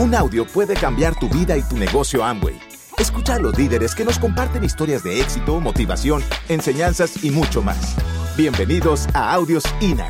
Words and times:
Un 0.00 0.14
audio 0.14 0.46
puede 0.46 0.72
cambiar 0.72 1.14
tu 1.20 1.28
vida 1.28 1.58
y 1.58 1.62
tu 1.62 1.76
negocio 1.76 2.24
Amway. 2.24 2.58
Escucha 2.96 3.34
a 3.34 3.38
los 3.38 3.58
líderes 3.58 3.94
que 3.94 4.02
nos 4.02 4.18
comparten 4.18 4.64
historias 4.64 5.04
de 5.04 5.20
éxito, 5.20 5.60
motivación, 5.60 6.22
enseñanzas 6.48 7.22
y 7.22 7.30
mucho 7.30 7.60
más. 7.60 7.96
Bienvenidos 8.34 9.08
a 9.12 9.34
Audios 9.34 9.62
INA. 9.82 10.08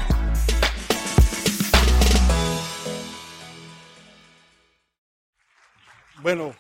Bueno, 6.23 6.55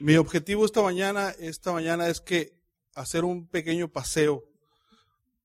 mi 0.00 0.16
objetivo 0.16 0.64
esta 0.64 0.82
mañana, 0.82 1.30
esta 1.38 1.70
mañana 1.72 2.08
es 2.08 2.20
que 2.20 2.58
hacer 2.96 3.22
un 3.22 3.46
pequeño 3.46 3.92
paseo 3.92 4.42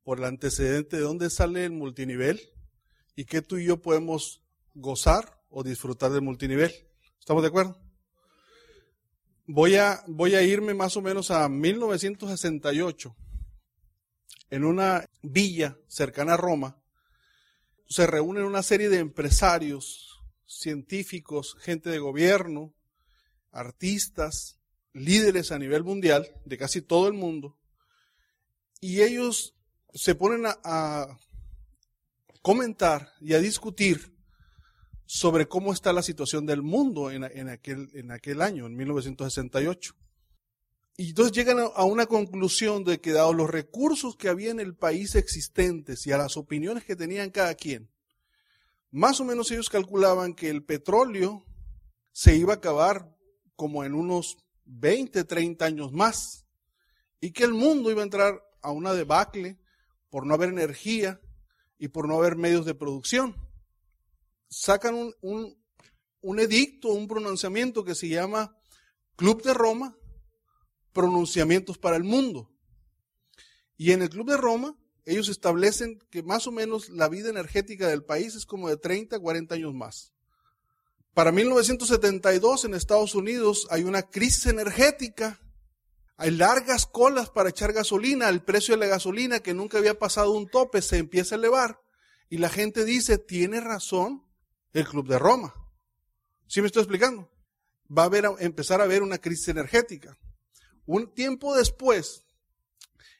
por 0.01 0.17
el 0.17 0.23
antecedente 0.23 0.97
de 0.97 1.03
dónde 1.03 1.29
sale 1.29 1.65
el 1.65 1.71
multinivel 1.71 2.41
y 3.15 3.25
qué 3.25 3.43
tú 3.43 3.57
y 3.57 3.65
yo 3.65 3.79
podemos 3.79 4.41
gozar 4.73 5.39
o 5.49 5.61
disfrutar 5.61 6.09
del 6.09 6.23
multinivel. 6.23 6.86
¿Estamos 7.27 7.43
de 7.43 7.49
acuerdo? 7.49 7.77
Voy 9.47 9.75
a, 9.75 10.01
irme 10.43 10.73
más 10.73 10.95
o 10.95 11.01
menos 11.01 11.29
a 11.29 11.49
1968. 11.49 13.17
En 14.49 14.63
una 14.63 15.05
villa 15.23 15.77
cercana 15.89 16.35
a 16.35 16.37
Roma, 16.37 16.81
se 17.89 18.07
reúnen 18.07 18.45
una 18.45 18.63
serie 18.63 18.87
de 18.87 18.99
empresarios, 18.99 20.23
científicos, 20.45 21.57
gente 21.59 21.89
de 21.89 21.99
gobierno, 21.99 22.73
artistas, 23.51 24.61
líderes 24.93 25.51
a 25.51 25.59
nivel 25.59 25.83
mundial, 25.83 26.31
de 26.45 26.57
casi 26.57 26.81
todo 26.81 27.09
el 27.09 27.13
mundo, 27.13 27.57
y 28.79 29.01
ellos 29.01 29.53
se 29.93 30.15
ponen 30.15 30.45
a 30.45 31.19
comentar 32.41 33.11
y 33.19 33.33
a 33.33 33.39
discutir 33.39 34.16
sobre 35.07 35.47
cómo 35.47 35.71
está 35.71 35.93
la 35.93 36.03
situación 36.03 36.45
del 36.45 36.61
mundo 36.61 37.09
en, 37.09 37.23
en, 37.23 37.49
aquel, 37.49 37.89
en 37.93 38.11
aquel 38.11 38.41
año, 38.41 38.67
en 38.67 38.75
1968. 38.75 39.95
Y 40.97 41.09
entonces 41.09 41.35
llegan 41.35 41.59
a 41.59 41.83
una 41.85 42.07
conclusión 42.07 42.83
de 42.83 42.99
que 42.99 43.13
dado 43.13 43.31
los 43.31 43.49
recursos 43.49 44.17
que 44.17 44.27
había 44.27 44.51
en 44.51 44.59
el 44.59 44.75
país 44.75 45.15
existentes 45.15 46.05
y 46.05 46.11
a 46.11 46.17
las 46.17 46.35
opiniones 46.35 46.83
que 46.83 46.95
tenían 46.95 47.29
cada 47.29 47.55
quien, 47.55 47.89
más 48.91 49.19
o 49.21 49.23
menos 49.23 49.49
ellos 49.51 49.69
calculaban 49.69 50.33
que 50.33 50.49
el 50.49 50.63
petróleo 50.63 51.45
se 52.11 52.35
iba 52.35 52.53
a 52.53 52.57
acabar 52.57 53.15
como 53.55 53.85
en 53.85 53.93
unos 53.93 54.37
20, 54.65 55.23
30 55.23 55.63
años 55.63 55.93
más 55.93 56.45
y 57.21 57.31
que 57.31 57.45
el 57.45 57.53
mundo 57.53 57.91
iba 57.91 58.01
a 58.01 58.05
entrar 58.05 58.43
a 58.61 58.71
una 58.71 58.93
debacle 58.93 59.57
por 60.09 60.25
no 60.25 60.33
haber 60.33 60.49
energía 60.49 61.21
y 61.77 61.89
por 61.89 62.07
no 62.07 62.17
haber 62.17 62.35
medios 62.35 62.65
de 62.65 62.75
producción 62.75 63.46
sacan 64.49 65.13
un, 65.21 65.57
un, 66.21 66.39
edicto, 66.39 66.89
un 66.89 67.07
pronunciamiento 67.07 67.83
que 67.83 67.95
se 67.95 68.07
llama 68.07 68.55
Club 69.15 69.43
de 69.43 69.53
Roma, 69.53 69.95
pronunciamientos 70.93 71.77
para 71.77 71.95
el 71.95 72.03
mundo. 72.03 72.51
Y 73.77 73.91
en 73.91 74.01
el 74.01 74.09
Club 74.09 74.29
de 74.29 74.37
Roma, 74.37 74.75
ellos 75.05 75.29
establecen 75.29 75.99
que 76.09 76.23
más 76.23 76.47
o 76.47 76.51
menos 76.51 76.89
la 76.89 77.07
vida 77.07 77.29
energética 77.29 77.87
del 77.87 78.03
país 78.03 78.35
es 78.35 78.45
como 78.45 78.69
de 78.69 78.77
30, 78.77 79.19
40 79.19 79.55
años 79.55 79.73
más. 79.73 80.13
Para 81.13 81.31
1972 81.31 82.65
en 82.65 82.75
Estados 82.75 83.15
Unidos 83.15 83.67
hay 83.71 83.83
una 83.83 84.03
crisis 84.03 84.45
energética, 84.47 85.39
hay 86.17 86.31
largas 86.31 86.85
colas 86.85 87.29
para 87.29 87.49
echar 87.49 87.73
gasolina, 87.73 88.29
el 88.29 88.43
precio 88.43 88.75
de 88.75 88.81
la 88.81 88.87
gasolina 88.87 89.39
que 89.39 89.53
nunca 89.53 89.77
había 89.77 89.97
pasado 89.97 90.31
un 90.31 90.47
tope 90.47 90.81
se 90.81 90.97
empieza 90.97 91.35
a 91.35 91.37
elevar 91.37 91.79
y 92.29 92.37
la 92.37 92.49
gente 92.49 92.85
dice, 92.85 93.17
tiene 93.17 93.61
razón, 93.61 94.26
el 94.73 94.87
Club 94.87 95.07
de 95.07 95.19
Roma. 95.19 95.53
¿Sí 96.47 96.61
me 96.61 96.67
estoy 96.67 96.83
explicando? 96.83 97.29
Va 97.95 98.03
a 98.03 98.05
haber, 98.05 98.25
empezar 98.39 98.81
a 98.81 98.85
haber 98.85 99.03
una 99.03 99.17
crisis 99.17 99.49
energética. 99.49 100.17
Un 100.85 101.13
tiempo 101.13 101.55
después, 101.55 102.23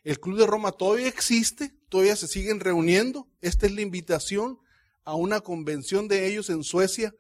el 0.04 0.20
Club 0.20 0.38
de 0.38 0.48
Roma 0.48 0.72
todavía 0.72 1.08
existe, 1.08 1.74
todavía 1.90 2.16
se 2.16 2.28
siguen 2.28 2.60
reuniendo. 2.60 3.28
Esta 3.42 3.66
es 3.66 3.74
la 3.74 3.82
invitación 3.82 4.60
a 5.04 5.16
una 5.16 5.42
convención 5.42 6.08
de 6.08 6.28
ellos 6.28 6.50
en 6.50 6.64
Suecia, 6.64 7.14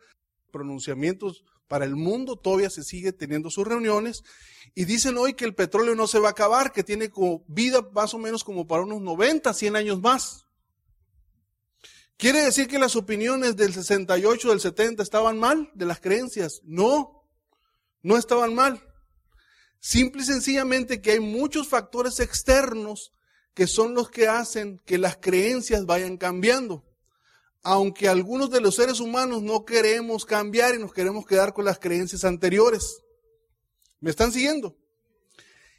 pronunciamientos 0.51 1.43
para 1.67 1.85
el 1.85 1.95
mundo, 1.95 2.37
todavía 2.37 2.69
se 2.69 2.83
sigue 2.83 3.11
teniendo 3.11 3.49
sus 3.49 3.67
reuniones. 3.67 4.23
Y 4.73 4.85
dicen 4.85 5.17
hoy 5.17 5.33
que 5.33 5.45
el 5.45 5.55
petróleo 5.55 5.95
no 5.95 6.07
se 6.07 6.19
va 6.19 6.29
a 6.29 6.31
acabar, 6.31 6.71
que 6.71 6.83
tiene 6.83 7.11
vida 7.47 7.81
más 7.93 8.13
o 8.13 8.17
menos 8.17 8.43
como 8.43 8.67
para 8.67 8.83
unos 8.83 9.01
90, 9.01 9.53
100 9.53 9.75
años 9.75 10.01
más. 10.01 10.46
¿Quiere 12.17 12.41
decir 12.41 12.67
que 12.67 12.79
las 12.79 12.95
opiniones 12.95 13.55
del 13.55 13.73
68, 13.75 14.49
del 14.49 14.59
70 14.59 15.03
estaban 15.03 15.37
mal, 15.37 15.69
de 15.75 15.85
las 15.85 15.99
creencias? 15.99 16.61
No, 16.63 17.23
no 18.01 18.17
estaban 18.17 18.55
mal. 18.55 18.83
Simple 19.79 20.23
y 20.23 20.25
sencillamente 20.25 20.99
que 20.99 21.11
hay 21.11 21.19
muchos 21.19 21.67
factores 21.67 22.19
externos 22.19 23.13
que 23.53 23.67
son 23.67 23.93
los 23.93 24.09
que 24.09 24.27
hacen 24.27 24.79
que 24.83 24.97
las 24.97 25.17
creencias 25.17 25.85
vayan 25.85 26.17
cambiando. 26.17 26.83
Aunque 27.61 28.07
algunos 28.07 28.49
de 28.49 28.61
los 28.61 28.75
seres 28.75 28.99
humanos 28.99 29.43
no 29.43 29.63
queremos 29.63 30.25
cambiar 30.25 30.73
y 30.73 30.79
nos 30.79 30.93
queremos 30.93 31.23
quedar 31.25 31.53
con 31.53 31.65
las 31.65 31.77
creencias 31.77 32.23
anteriores. 32.23 33.03
¿Me 33.99 34.09
están 34.09 34.31
siguiendo? 34.31 34.75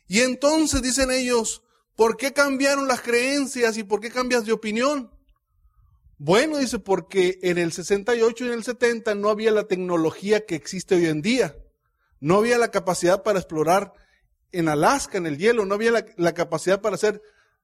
Y 0.06 0.20
entonces 0.20 0.82
dicen 0.82 1.10
ellos, 1.10 1.62
¿por 1.96 2.16
qué 2.16 2.32
cambiaron 2.32 2.86
las 2.86 3.00
creencias 3.00 3.76
y 3.76 3.82
por 3.82 3.98
qué 4.00 4.10
cambias 4.10 4.44
de 4.44 4.52
opinión? 4.52 5.17
Bueno, 6.20 6.58
dice, 6.58 6.80
porque 6.80 7.38
en 7.42 7.58
el 7.58 7.70
68 7.70 8.44
y 8.44 8.48
en 8.48 8.54
el 8.54 8.64
70 8.64 9.14
no 9.14 9.30
había 9.30 9.52
la 9.52 9.68
tecnología 9.68 10.44
que 10.44 10.56
existe 10.56 10.96
hoy 10.96 11.06
en 11.06 11.22
día. 11.22 11.56
No 12.18 12.38
había 12.38 12.58
la 12.58 12.72
capacidad 12.72 13.22
para 13.22 13.38
explorar 13.38 13.92
en 14.50 14.68
Alaska, 14.68 15.18
en 15.18 15.26
el 15.26 15.38
hielo, 15.38 15.64
no 15.64 15.76
había 15.76 15.92
la, 16.16 16.34
capacidad 16.34 16.80
para 16.80 16.96
hacer 16.96 17.22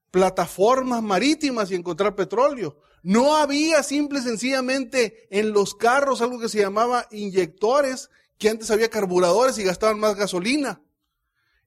plataformas 0.09 1.03
marítimas 1.03 1.69
y 1.69 1.75
encontrar 1.75 2.15
petróleo. 2.15 2.77
No 3.03 3.35
había 3.35 3.83
simple 3.83 4.19
y 4.19 4.21
sencillamente 4.21 5.27
en 5.31 5.51
los 5.51 5.75
carros 5.75 6.21
algo 6.21 6.39
que 6.39 6.47
se 6.47 6.59
llamaba 6.59 7.07
inyectores, 7.11 8.09
que 8.37 8.49
antes 8.49 8.71
había 8.71 8.89
carburadores 8.89 9.57
y 9.57 9.63
gastaban 9.63 9.99
más 9.99 10.15
gasolina. 10.15 10.81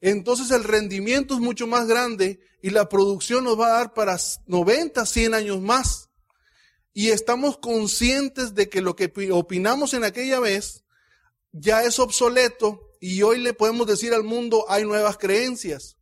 Entonces 0.00 0.50
el 0.52 0.64
rendimiento 0.64 1.34
es 1.34 1.40
mucho 1.40 1.66
más 1.66 1.86
grande 1.86 2.40
y 2.62 2.70
la 2.70 2.88
producción 2.88 3.44
nos 3.44 3.60
va 3.60 3.66
a 3.66 3.78
dar 3.78 3.92
para 3.92 4.16
90, 4.46 5.04
100 5.04 5.34
años 5.34 5.60
más 5.60 6.07
y 6.98 7.10
estamos 7.10 7.58
conscientes 7.58 8.56
de 8.56 8.68
que 8.68 8.80
lo 8.80 8.96
que 8.96 9.12
opinamos 9.30 9.94
en 9.94 10.02
aquella 10.02 10.40
vez 10.40 10.84
ya 11.52 11.84
es 11.84 12.00
obsoleto 12.00 12.90
y 13.00 13.22
hoy 13.22 13.38
le 13.38 13.54
podemos 13.54 13.86
decir 13.86 14.12
al 14.12 14.24
mundo 14.24 14.64
hay 14.68 14.82
nuevas 14.82 15.16
creencias. 15.16 15.96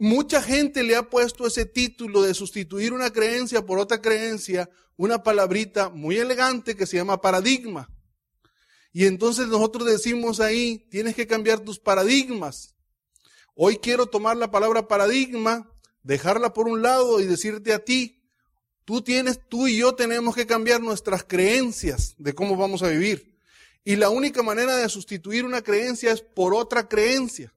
Mucha 0.00 0.42
gente 0.42 0.82
le 0.82 0.96
ha 0.96 1.08
puesto 1.08 1.46
ese 1.46 1.64
título 1.64 2.22
de 2.22 2.34
sustituir 2.34 2.92
una 2.92 3.12
creencia 3.12 3.64
por 3.64 3.78
otra 3.78 4.02
creencia, 4.02 4.68
una 4.96 5.22
palabrita 5.22 5.90
muy 5.90 6.16
elegante 6.16 6.74
que 6.74 6.86
se 6.86 6.96
llama 6.96 7.20
paradigma. 7.20 7.88
Y 8.92 9.06
entonces 9.06 9.46
nosotros 9.46 9.86
decimos 9.86 10.40
ahí, 10.40 10.88
tienes 10.90 11.14
que 11.14 11.28
cambiar 11.28 11.60
tus 11.60 11.78
paradigmas. 11.78 12.74
Hoy 13.54 13.76
quiero 13.76 14.06
tomar 14.06 14.36
la 14.36 14.50
palabra 14.50 14.88
paradigma, 14.88 15.70
dejarla 16.02 16.52
por 16.52 16.66
un 16.66 16.82
lado 16.82 17.20
y 17.20 17.26
decirte 17.26 17.72
a 17.72 17.84
ti, 17.84 18.19
Tú 18.90 19.02
tienes, 19.02 19.38
tú 19.48 19.68
y 19.68 19.76
yo 19.76 19.94
tenemos 19.94 20.34
que 20.34 20.48
cambiar 20.48 20.80
nuestras 20.80 21.22
creencias 21.22 22.16
de 22.18 22.34
cómo 22.34 22.56
vamos 22.56 22.82
a 22.82 22.88
vivir. 22.88 23.38
Y 23.84 23.94
la 23.94 24.08
única 24.10 24.42
manera 24.42 24.76
de 24.76 24.88
sustituir 24.88 25.44
una 25.44 25.62
creencia 25.62 26.10
es 26.10 26.22
por 26.22 26.54
otra 26.54 26.88
creencia. 26.88 27.54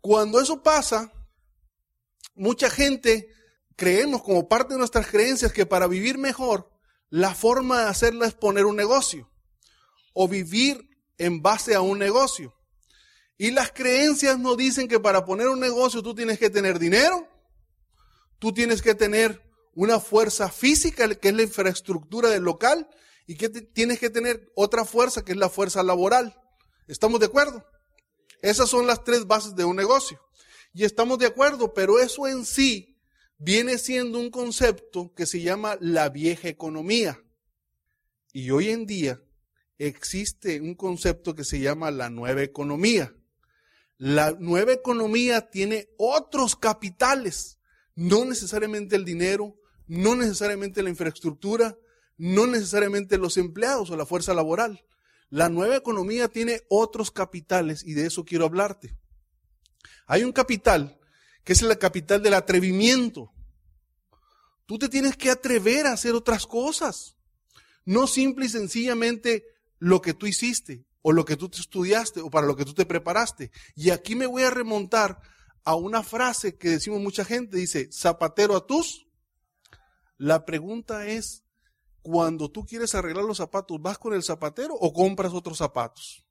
Cuando 0.00 0.40
eso 0.40 0.60
pasa, 0.60 1.12
mucha 2.34 2.68
gente 2.68 3.28
creemos 3.76 4.24
como 4.24 4.48
parte 4.48 4.74
de 4.74 4.78
nuestras 4.78 5.06
creencias 5.06 5.52
que 5.52 5.66
para 5.66 5.86
vivir 5.86 6.18
mejor, 6.18 6.68
la 7.08 7.32
forma 7.36 7.82
de 7.82 7.88
hacerla 7.88 8.26
es 8.26 8.34
poner 8.34 8.64
un 8.64 8.74
negocio 8.74 9.30
o 10.14 10.26
vivir 10.26 10.98
en 11.16 11.42
base 11.42 11.76
a 11.76 11.80
un 11.80 12.00
negocio. 12.00 12.56
Y 13.38 13.52
las 13.52 13.70
creencias 13.70 14.36
nos 14.36 14.56
dicen 14.56 14.88
que 14.88 14.98
para 14.98 15.24
poner 15.24 15.46
un 15.46 15.60
negocio 15.60 16.02
tú 16.02 16.12
tienes 16.12 16.40
que 16.40 16.50
tener 16.50 16.80
dinero, 16.80 17.28
tú 18.40 18.52
tienes 18.52 18.82
que 18.82 18.96
tener 18.96 19.45
una 19.76 20.00
fuerza 20.00 20.50
física, 20.50 21.06
que 21.14 21.28
es 21.28 21.34
la 21.34 21.42
infraestructura 21.42 22.30
del 22.30 22.42
local, 22.42 22.88
y 23.26 23.36
que 23.36 23.48
tienes 23.48 24.00
que 24.00 24.10
tener 24.10 24.50
otra 24.56 24.84
fuerza, 24.84 25.24
que 25.24 25.32
es 25.32 25.38
la 25.38 25.50
fuerza 25.50 25.82
laboral. 25.82 26.40
¿Estamos 26.88 27.20
de 27.20 27.26
acuerdo? 27.26 27.64
Esas 28.40 28.70
son 28.70 28.86
las 28.86 29.04
tres 29.04 29.26
bases 29.26 29.54
de 29.54 29.64
un 29.64 29.76
negocio. 29.76 30.20
Y 30.72 30.84
estamos 30.84 31.18
de 31.18 31.26
acuerdo, 31.26 31.74
pero 31.74 31.98
eso 31.98 32.26
en 32.26 32.46
sí 32.46 32.98
viene 33.38 33.76
siendo 33.76 34.18
un 34.18 34.30
concepto 34.30 35.12
que 35.14 35.26
se 35.26 35.42
llama 35.42 35.76
la 35.80 36.08
vieja 36.08 36.48
economía. 36.48 37.22
Y 38.32 38.50
hoy 38.50 38.70
en 38.70 38.86
día 38.86 39.22
existe 39.78 40.60
un 40.60 40.74
concepto 40.74 41.34
que 41.34 41.44
se 41.44 41.60
llama 41.60 41.90
la 41.90 42.08
nueva 42.08 42.42
economía. 42.42 43.14
La 43.98 44.32
nueva 44.32 44.72
economía 44.72 45.50
tiene 45.50 45.88
otros 45.98 46.56
capitales, 46.56 47.58
no 47.94 48.24
necesariamente 48.24 48.96
el 48.96 49.04
dinero, 49.04 49.58
no 49.86 50.14
necesariamente 50.14 50.82
la 50.82 50.90
infraestructura, 50.90 51.76
no 52.16 52.46
necesariamente 52.46 53.18
los 53.18 53.36
empleados 53.36 53.90
o 53.90 53.96
la 53.96 54.06
fuerza 54.06 54.34
laboral. 54.34 54.84
La 55.28 55.48
nueva 55.48 55.76
economía 55.76 56.28
tiene 56.28 56.62
otros 56.68 57.10
capitales 57.10 57.84
y 57.84 57.94
de 57.94 58.06
eso 58.06 58.24
quiero 58.24 58.44
hablarte. 58.44 58.96
Hay 60.06 60.22
un 60.22 60.32
capital 60.32 60.98
que 61.44 61.52
es 61.52 61.62
el 61.62 61.76
capital 61.78 62.22
del 62.22 62.34
atrevimiento. 62.34 63.32
Tú 64.66 64.78
te 64.78 64.88
tienes 64.88 65.16
que 65.16 65.30
atrever 65.30 65.86
a 65.86 65.92
hacer 65.92 66.14
otras 66.14 66.46
cosas. 66.46 67.16
No 67.84 68.06
simple 68.06 68.46
y 68.46 68.48
sencillamente 68.48 69.44
lo 69.78 70.00
que 70.00 70.14
tú 70.14 70.26
hiciste 70.26 70.84
o 71.02 71.12
lo 71.12 71.24
que 71.24 71.36
tú 71.36 71.48
te 71.48 71.60
estudiaste 71.60 72.20
o 72.20 72.30
para 72.30 72.48
lo 72.48 72.56
que 72.56 72.64
tú 72.64 72.74
te 72.74 72.84
preparaste. 72.84 73.52
Y 73.76 73.90
aquí 73.90 74.16
me 74.16 74.26
voy 74.26 74.42
a 74.42 74.50
remontar 74.50 75.20
a 75.64 75.76
una 75.76 76.02
frase 76.02 76.56
que 76.56 76.70
decimos 76.70 77.00
mucha 77.00 77.24
gente, 77.24 77.56
dice, 77.56 77.88
zapatero 77.92 78.56
a 78.56 78.66
tus. 78.66 79.05
La 80.18 80.44
pregunta 80.44 81.06
es, 81.06 81.44
cuando 82.02 82.50
tú 82.50 82.64
quieres 82.64 82.94
arreglar 82.94 83.24
los 83.24 83.38
zapatos, 83.38 83.80
¿vas 83.80 83.98
con 83.98 84.14
el 84.14 84.22
zapatero 84.22 84.74
o 84.74 84.92
compras 84.92 85.32
otros 85.32 85.58
zapatos? 85.58 86.24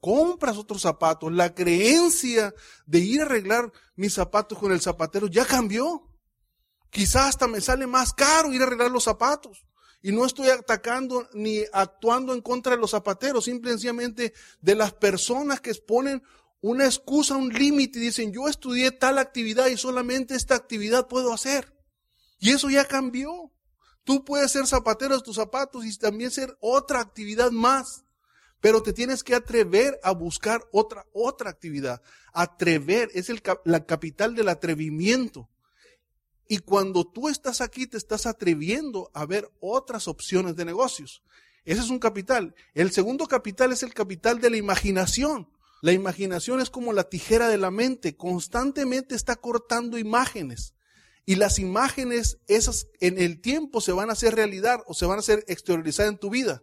Compras 0.00 0.56
otros 0.56 0.82
zapatos. 0.82 1.32
La 1.32 1.54
creencia 1.54 2.54
de 2.86 2.98
ir 3.00 3.20
a 3.20 3.24
arreglar 3.24 3.72
mis 3.96 4.14
zapatos 4.14 4.58
con 4.58 4.72
el 4.72 4.80
zapatero 4.80 5.26
ya 5.26 5.44
cambió. 5.44 6.08
Quizás 6.90 7.26
hasta 7.26 7.46
me 7.46 7.60
sale 7.60 7.86
más 7.86 8.12
caro 8.12 8.52
ir 8.52 8.62
a 8.62 8.64
arreglar 8.64 8.90
los 8.90 9.04
zapatos. 9.04 9.66
Y 10.00 10.12
no 10.12 10.26
estoy 10.26 10.48
atacando 10.48 11.28
ni 11.32 11.62
actuando 11.72 12.34
en 12.34 12.42
contra 12.42 12.74
de 12.74 12.80
los 12.80 12.90
zapateros, 12.92 13.44
simplemente 13.44 14.34
de 14.60 14.74
las 14.74 14.92
personas 14.92 15.60
que 15.60 15.70
exponen 15.70 16.22
una 16.60 16.86
excusa, 16.86 17.36
un 17.36 17.50
límite 17.50 17.98
y 17.98 18.02
dicen, 18.02 18.32
yo 18.32 18.48
estudié 18.48 18.90
tal 18.90 19.18
actividad 19.18 19.66
y 19.66 19.76
solamente 19.76 20.34
esta 20.34 20.54
actividad 20.54 21.08
puedo 21.08 21.32
hacer. 21.32 21.73
Y 22.38 22.50
eso 22.50 22.70
ya 22.70 22.84
cambió. 22.84 23.52
Tú 24.04 24.24
puedes 24.24 24.52
ser 24.52 24.66
zapatero 24.66 25.16
de 25.16 25.22
tus 25.22 25.36
zapatos 25.36 25.84
y 25.84 25.96
también 25.96 26.30
ser 26.30 26.56
otra 26.60 27.00
actividad 27.00 27.50
más. 27.50 28.04
Pero 28.60 28.82
te 28.82 28.92
tienes 28.92 29.22
que 29.22 29.34
atrever 29.34 29.98
a 30.02 30.12
buscar 30.12 30.66
otra, 30.72 31.06
otra 31.12 31.50
actividad. 31.50 32.02
Atrever 32.32 33.10
es 33.14 33.28
el, 33.28 33.42
la 33.64 33.84
capital 33.84 34.34
del 34.34 34.48
atrevimiento. 34.48 35.48
Y 36.48 36.58
cuando 36.58 37.04
tú 37.04 37.28
estás 37.28 37.60
aquí, 37.60 37.86
te 37.86 37.96
estás 37.96 38.26
atreviendo 38.26 39.10
a 39.14 39.26
ver 39.26 39.50
otras 39.60 40.08
opciones 40.08 40.56
de 40.56 40.64
negocios. 40.64 41.22
Ese 41.64 41.80
es 41.80 41.90
un 41.90 41.98
capital. 41.98 42.54
El 42.74 42.92
segundo 42.92 43.26
capital 43.26 43.72
es 43.72 43.82
el 43.82 43.94
capital 43.94 44.40
de 44.40 44.50
la 44.50 44.56
imaginación. 44.58 45.48
La 45.80 45.92
imaginación 45.92 46.60
es 46.60 46.70
como 46.70 46.92
la 46.92 47.10
tijera 47.10 47.48
de 47.48 47.58
la 47.58 47.70
mente, 47.70 48.16
constantemente 48.16 49.14
está 49.14 49.36
cortando 49.36 49.98
imágenes. 49.98 50.74
Y 51.26 51.36
las 51.36 51.58
imágenes, 51.58 52.38
esas 52.48 52.88
en 53.00 53.18
el 53.18 53.40
tiempo 53.40 53.80
se 53.80 53.92
van 53.92 54.10
a 54.10 54.12
hacer 54.12 54.34
realidad 54.34 54.80
o 54.86 54.94
se 54.94 55.06
van 55.06 55.16
a 55.16 55.20
hacer 55.20 55.44
exteriorizar 55.48 56.06
en 56.06 56.18
tu 56.18 56.30
vida. 56.30 56.62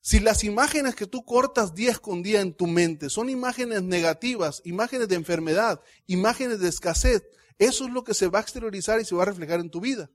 Si 0.00 0.20
las 0.20 0.44
imágenes 0.44 0.94
que 0.94 1.06
tú 1.06 1.24
cortas 1.24 1.74
día 1.74 1.94
con 1.96 2.22
día 2.22 2.40
en 2.40 2.54
tu 2.54 2.66
mente 2.66 3.08
son 3.08 3.30
imágenes 3.30 3.82
negativas, 3.82 4.60
imágenes 4.64 5.08
de 5.08 5.14
enfermedad, 5.14 5.80
imágenes 6.06 6.60
de 6.60 6.68
escasez, 6.68 7.22
eso 7.58 7.86
es 7.86 7.92
lo 7.92 8.04
que 8.04 8.14
se 8.14 8.28
va 8.28 8.38
a 8.38 8.42
exteriorizar 8.42 9.00
y 9.00 9.04
se 9.04 9.14
va 9.14 9.22
a 9.22 9.26
reflejar 9.26 9.60
en 9.60 9.70
tu 9.70 9.80
vida. 9.80 10.10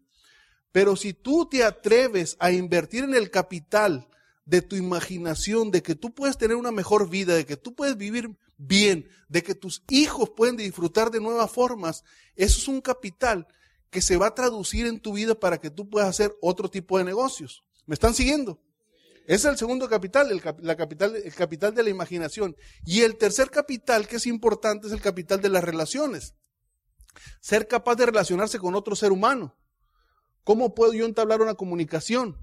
Pero 0.72 0.96
si 0.96 1.14
tú 1.14 1.48
te 1.50 1.64
atreves 1.64 2.38
a 2.40 2.52
invertir 2.52 3.04
en 3.04 3.16
el 3.16 3.32
capital 3.32 4.08
de 4.46 4.62
tu 4.62 4.76
imaginación, 4.76 5.72
de 5.72 5.82
que 5.82 5.96
tú 5.96 6.14
puedes 6.14 6.38
tener 6.38 6.56
una 6.56 6.72
mejor 6.72 7.10
vida, 7.10 7.36
de 7.36 7.46
que 7.46 7.58
tú 7.58 7.74
puedes 7.74 7.98
vivir 7.98 8.36
bien, 8.58 9.08
de 9.28 9.42
que 9.42 9.56
tus 9.56 9.84
hijos 9.90 10.32
pueden 10.36 10.58
disfrutar 10.58 11.12
de 11.12 11.20
nuevas 11.20 11.52
formas, 11.52 12.04
eso 12.36 12.60
es 12.60 12.68
un 12.68 12.82
capital 12.82 13.48
que 13.90 14.02
se 14.02 14.18
va 14.18 14.28
a 14.28 14.36
traducir 14.36 14.86
en 14.86 15.00
tu 15.00 15.14
vida 15.14 15.36
para 15.36 15.60
que 15.60 15.70
tú 15.70 15.90
puedas 15.90 16.10
hacer 16.10 16.36
otro 16.42 16.70
tipo 16.70 16.98
de 16.98 17.04
negocios. 17.04 17.64
¿Me 17.86 17.94
están 17.94 18.14
siguiendo? 18.14 18.62
Es 19.26 19.46
el 19.46 19.58
segundo 19.58 19.88
capital, 19.88 20.32
el, 20.32 20.42
la 20.62 20.76
capital, 20.76 21.16
el 21.16 21.34
capital 21.34 21.74
de 21.76 21.84
la 21.84 21.90
imaginación. 21.90 22.56
Y 22.86 23.02
el 23.02 23.18
tercer 23.18 23.50
capital 23.50 24.08
que 24.08 24.18
es 24.18 24.26
importante 24.26 24.88
es 24.88 24.94
el 24.94 25.02
capital 25.02 25.42
de 25.42 25.50
las 25.50 25.64
relaciones. 25.64 26.36
Ser 27.42 27.68
capaz 27.68 27.96
de 27.96 28.08
relacionarse 28.08 28.60
con 28.60 28.76
otro 28.76 28.96
ser 28.96 29.12
humano. 29.12 29.56
¿Cómo 30.44 30.74
puedo 30.74 30.94
yo 30.94 31.06
entablar 31.06 31.42
una 31.42 31.54
comunicación? 31.54 32.38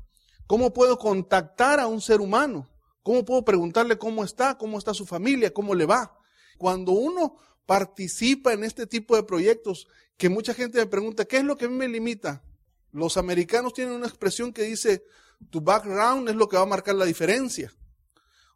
¿Cómo 0.46 0.72
puedo 0.72 0.98
contactar 0.98 1.80
a 1.80 1.88
un 1.88 2.00
ser 2.00 2.20
humano? 2.20 2.70
¿Cómo 3.02 3.24
puedo 3.24 3.44
preguntarle 3.44 3.98
cómo 3.98 4.22
está, 4.22 4.56
cómo 4.58 4.78
está 4.78 4.94
su 4.94 5.06
familia, 5.06 5.52
cómo 5.52 5.74
le 5.74 5.86
va? 5.86 6.16
Cuando 6.58 6.92
uno 6.92 7.36
participa 7.66 8.52
en 8.52 8.64
este 8.64 8.86
tipo 8.86 9.16
de 9.16 9.24
proyectos, 9.24 9.88
que 10.16 10.28
mucha 10.28 10.54
gente 10.54 10.78
me 10.78 10.86
pregunta, 10.86 11.24
¿qué 11.24 11.38
es 11.38 11.44
lo 11.44 11.56
que 11.56 11.66
a 11.66 11.68
mí 11.68 11.76
me 11.76 11.88
limita? 11.88 12.42
Los 12.92 13.16
americanos 13.16 13.74
tienen 13.74 13.94
una 13.94 14.06
expresión 14.06 14.52
que 14.52 14.62
dice, 14.62 15.04
tu 15.50 15.60
background 15.60 16.28
es 16.28 16.36
lo 16.36 16.48
que 16.48 16.56
va 16.56 16.62
a 16.62 16.66
marcar 16.66 16.94
la 16.94 17.04
diferencia. 17.04 17.72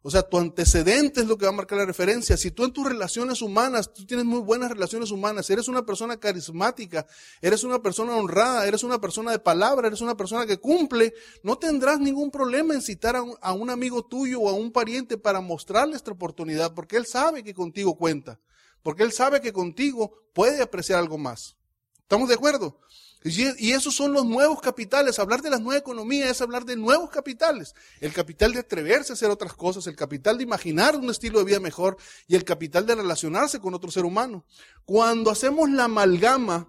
O 0.03 0.09
sea, 0.09 0.23
tu 0.23 0.39
antecedente 0.39 1.21
es 1.21 1.27
lo 1.27 1.37
que 1.37 1.45
va 1.45 1.51
a 1.51 1.55
marcar 1.55 1.77
la 1.77 1.85
referencia. 1.85 2.35
Si 2.35 2.49
tú 2.49 2.63
en 2.63 2.73
tus 2.73 2.87
relaciones 2.87 3.43
humanas, 3.43 3.93
tú 3.93 4.03
tienes 4.03 4.25
muy 4.25 4.39
buenas 4.39 4.71
relaciones 4.71 5.11
humanas, 5.11 5.47
eres 5.51 5.67
una 5.67 5.85
persona 5.85 6.17
carismática, 6.17 7.05
eres 7.39 7.63
una 7.63 7.83
persona 7.83 8.15
honrada, 8.15 8.65
eres 8.65 8.83
una 8.83 8.99
persona 8.99 9.31
de 9.31 9.37
palabra, 9.37 9.87
eres 9.87 10.01
una 10.01 10.17
persona 10.17 10.47
que 10.47 10.57
cumple, 10.57 11.13
no 11.43 11.59
tendrás 11.59 11.99
ningún 11.99 12.31
problema 12.31 12.73
en 12.73 12.81
citar 12.81 13.15
a 13.15 13.21
un, 13.21 13.35
a 13.41 13.53
un 13.53 13.69
amigo 13.69 14.03
tuyo 14.03 14.39
o 14.39 14.49
a 14.49 14.53
un 14.53 14.71
pariente 14.71 15.19
para 15.19 15.39
mostrarle 15.39 15.95
esta 15.95 16.09
oportunidad, 16.09 16.73
porque 16.73 16.97
él 16.97 17.05
sabe 17.05 17.43
que 17.43 17.53
contigo 17.53 17.95
cuenta, 17.95 18.39
porque 18.83 19.03
él 19.03 19.11
sabe 19.11 19.41
que 19.41 19.53
contigo 19.53 20.23
puede 20.33 20.61
apreciar 20.61 20.99
algo 20.99 21.17
más. 21.17 21.57
¿Estamos 22.01 22.27
de 22.27 22.35
acuerdo? 22.35 22.79
Y 23.23 23.71
esos 23.71 23.95
son 23.95 24.13
los 24.13 24.25
nuevos 24.25 24.61
capitales. 24.61 25.19
Hablar 25.19 25.43
de 25.43 25.51
la 25.51 25.59
nueva 25.59 25.77
economía 25.77 26.27
es 26.29 26.41
hablar 26.41 26.65
de 26.65 26.75
nuevos 26.75 27.11
capitales. 27.11 27.75
El 27.99 28.13
capital 28.13 28.51
de 28.51 28.59
atreverse 28.59 29.11
a 29.11 29.15
hacer 29.15 29.29
otras 29.29 29.53
cosas, 29.53 29.85
el 29.85 29.95
capital 29.95 30.39
de 30.39 30.43
imaginar 30.43 30.95
un 30.95 31.07
estilo 31.09 31.37
de 31.37 31.45
vida 31.45 31.59
mejor 31.59 31.97
y 32.27 32.35
el 32.35 32.43
capital 32.43 32.87
de 32.87 32.95
relacionarse 32.95 33.59
con 33.59 33.75
otro 33.75 33.91
ser 33.91 34.05
humano. 34.05 34.43
Cuando 34.85 35.29
hacemos 35.29 35.69
la 35.69 35.83
amalgama 35.83 36.67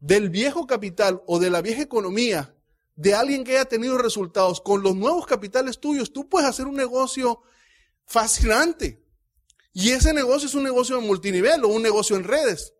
del 0.00 0.28
viejo 0.28 0.66
capital 0.66 1.22
o 1.26 1.38
de 1.38 1.50
la 1.50 1.62
vieja 1.62 1.82
economía 1.82 2.56
de 2.96 3.14
alguien 3.14 3.44
que 3.44 3.52
haya 3.52 3.66
tenido 3.66 3.96
resultados 3.96 4.60
con 4.60 4.82
los 4.82 4.96
nuevos 4.96 5.24
capitales 5.24 5.78
tuyos, 5.78 6.12
tú 6.12 6.28
puedes 6.28 6.48
hacer 6.48 6.66
un 6.66 6.74
negocio 6.74 7.42
fascinante. 8.06 9.04
Y 9.72 9.90
ese 9.90 10.12
negocio 10.12 10.48
es 10.48 10.54
un 10.54 10.64
negocio 10.64 10.96
de 10.96 11.06
multinivel 11.06 11.64
o 11.64 11.68
un 11.68 11.82
negocio 11.82 12.16
en 12.16 12.24
redes. 12.24 12.74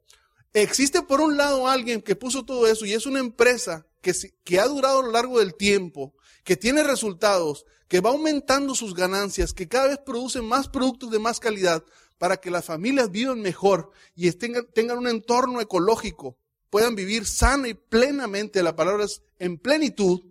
Existe 0.53 1.03
por 1.03 1.21
un 1.21 1.37
lado 1.37 1.69
alguien 1.69 2.03
que 2.03 2.17
puso 2.17 2.45
todo 2.45 2.67
eso 2.67 2.85
y 2.85 2.93
es 2.93 3.07
una 3.07 3.21
empresa 3.21 3.87
que, 4.03 4.61
ha 4.61 4.67
durado 4.67 5.01
a 5.01 5.03
lo 5.03 5.13
largo 5.13 5.39
del 5.39 5.55
tiempo, 5.55 6.15
que 6.43 6.57
tiene 6.57 6.83
resultados, 6.83 7.67
que 7.87 8.01
va 8.01 8.11
aumentando 8.11 8.75
sus 8.75 8.95
ganancias, 8.95 9.53
que 9.53 9.69
cada 9.69 9.89
vez 9.89 9.99
produce 9.99 10.41
más 10.43 10.69
productos 10.69 11.11
de 11.11 11.19
más 11.21 11.39
calidad 11.39 11.85
para 12.19 12.39
que 12.39 12.51
las 12.51 12.65
familias 12.65 13.11
vivan 13.11 13.41
mejor 13.41 13.93
y 14.17 14.31
tengan, 14.33 14.67
tengan 14.73 14.99
un 14.99 15.07
entorno 15.07 15.61
ecológico, 15.61 16.37
puedan 16.69 16.97
vivir 16.97 17.27
sana 17.27 17.69
y 17.69 17.75
plenamente, 17.75 18.63
la 18.63 18.75
palabra 18.75 19.05
es 19.05 19.23
en 19.39 19.59
plenitud. 19.59 20.23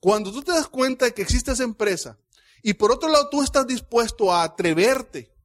Cuando 0.00 0.30
tú 0.30 0.42
te 0.42 0.52
das 0.52 0.68
cuenta 0.68 1.06
de 1.06 1.14
que 1.14 1.22
existe 1.22 1.52
esa 1.52 1.64
empresa 1.64 2.18
y 2.62 2.74
por 2.74 2.92
otro 2.92 3.08
lado 3.08 3.30
tú 3.30 3.42
estás 3.42 3.66
dispuesto 3.66 4.32
a 4.32 4.42
atreverte 4.42 5.37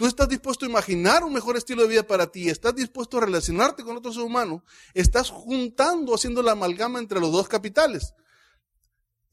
tú 0.00 0.06
estás 0.06 0.30
dispuesto 0.30 0.64
a 0.64 0.68
imaginar 0.70 1.24
un 1.24 1.34
mejor 1.34 1.58
estilo 1.58 1.82
de 1.82 1.88
vida 1.88 2.02
para 2.06 2.32
ti, 2.32 2.48
estás 2.48 2.74
dispuesto 2.74 3.18
a 3.18 3.20
relacionarte 3.20 3.84
con 3.84 3.98
otro 3.98 4.10
ser 4.10 4.22
humano, 4.22 4.64
estás 4.94 5.28
juntando, 5.28 6.14
haciendo 6.14 6.40
la 6.40 6.52
amalgama 6.52 6.98
entre 6.98 7.20
los 7.20 7.30
dos 7.30 7.48
capitales, 7.48 8.14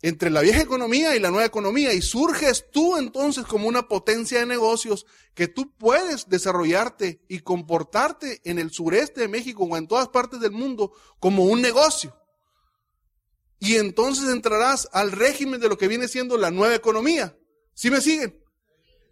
entre 0.02 0.30
la 0.30 0.42
vieja 0.42 0.60
economía 0.60 1.16
y 1.16 1.22
la 1.22 1.30
nueva 1.30 1.46
economía, 1.46 1.94
y 1.94 2.02
surges 2.02 2.70
tú 2.70 2.98
entonces 2.98 3.46
como 3.46 3.70
una 3.70 3.88
potencia 3.88 4.40
de 4.40 4.46
negocios 4.46 5.06
que 5.34 5.48
tú 5.48 5.74
puedes 5.78 6.28
desarrollarte 6.28 7.24
y 7.30 7.40
comportarte 7.40 8.42
en 8.44 8.60
el 8.60 8.70
sureste 8.70 9.22
de 9.22 9.30
México 9.30 9.64
o 9.64 9.78
en 9.78 9.88
todas 9.88 10.10
partes 10.10 10.42
del 10.42 10.52
mundo 10.52 10.92
como 11.22 11.46
un 11.46 11.62
negocio. 11.62 12.14
Y 13.58 13.78
entonces 13.78 14.28
entrarás 14.28 14.90
al 14.92 15.14
régimen 15.14 15.62
de 15.62 15.70
lo 15.70 15.78
que 15.78 15.88
viene 15.88 16.10
siendo 16.10 16.38
la 16.38 16.52
nueva 16.52 16.76
economía. 16.76 17.38
¿Sí 17.74 17.90
me 17.90 18.02
siguen? 18.02 18.38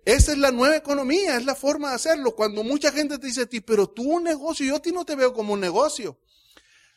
Esa 0.05 0.33
es 0.33 0.37
la 0.37 0.51
nueva 0.51 0.77
economía, 0.77 1.35
es 1.35 1.45
la 1.45 1.55
forma 1.55 1.89
de 1.89 1.95
hacerlo. 1.95 2.35
Cuando 2.35 2.63
mucha 2.63 2.91
gente 2.91 3.17
te 3.17 3.25
dice 3.25 3.41
a 3.41 3.45
ti, 3.47 3.59
pero 3.59 3.89
tú 3.89 4.03
un 4.03 4.23
negocio, 4.23 4.63
yo 4.63 4.75
a 4.75 4.81
ti 4.81 4.91
no 4.91 5.03
te 5.03 5.15
veo 5.15 5.33
como 5.33 5.53
un 5.53 5.59
negocio. 5.59 6.19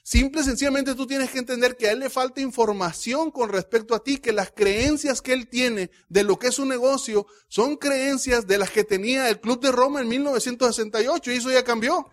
Simple 0.03 0.43
y 0.43 0.45
sencillamente 0.45 0.95
tú 0.95 1.07
tienes 1.07 1.31
que 1.31 1.39
entender 1.39 1.77
que 1.77 1.89
a 1.89 1.93
él 1.93 2.01
le 2.01 2.11
falta 2.11 2.41
información 2.41 3.31
con 3.31 3.49
respecto 3.49 3.95
a 3.95 4.03
ti, 4.03 4.19
que 4.19 4.33
las 4.33 4.51
creencias 4.51 5.23
que 5.23 5.33
él 5.33 5.49
tiene 5.49 5.91
de 6.09 6.23
lo 6.23 6.39
que 6.39 6.49
es 6.49 6.59
un 6.59 6.69
negocio 6.69 7.27
son 7.49 7.77
creencias 7.77 8.47
de 8.47 8.59
las 8.59 8.71
que 8.71 8.85
tenía 8.85 9.29
el 9.29 9.41
Club 9.41 9.61
de 9.61 9.73
Roma 9.73 10.01
en 10.01 10.09
1968 10.09 11.33
y 11.33 11.37
eso 11.37 11.51
ya 11.51 11.65
cambió. 11.65 12.07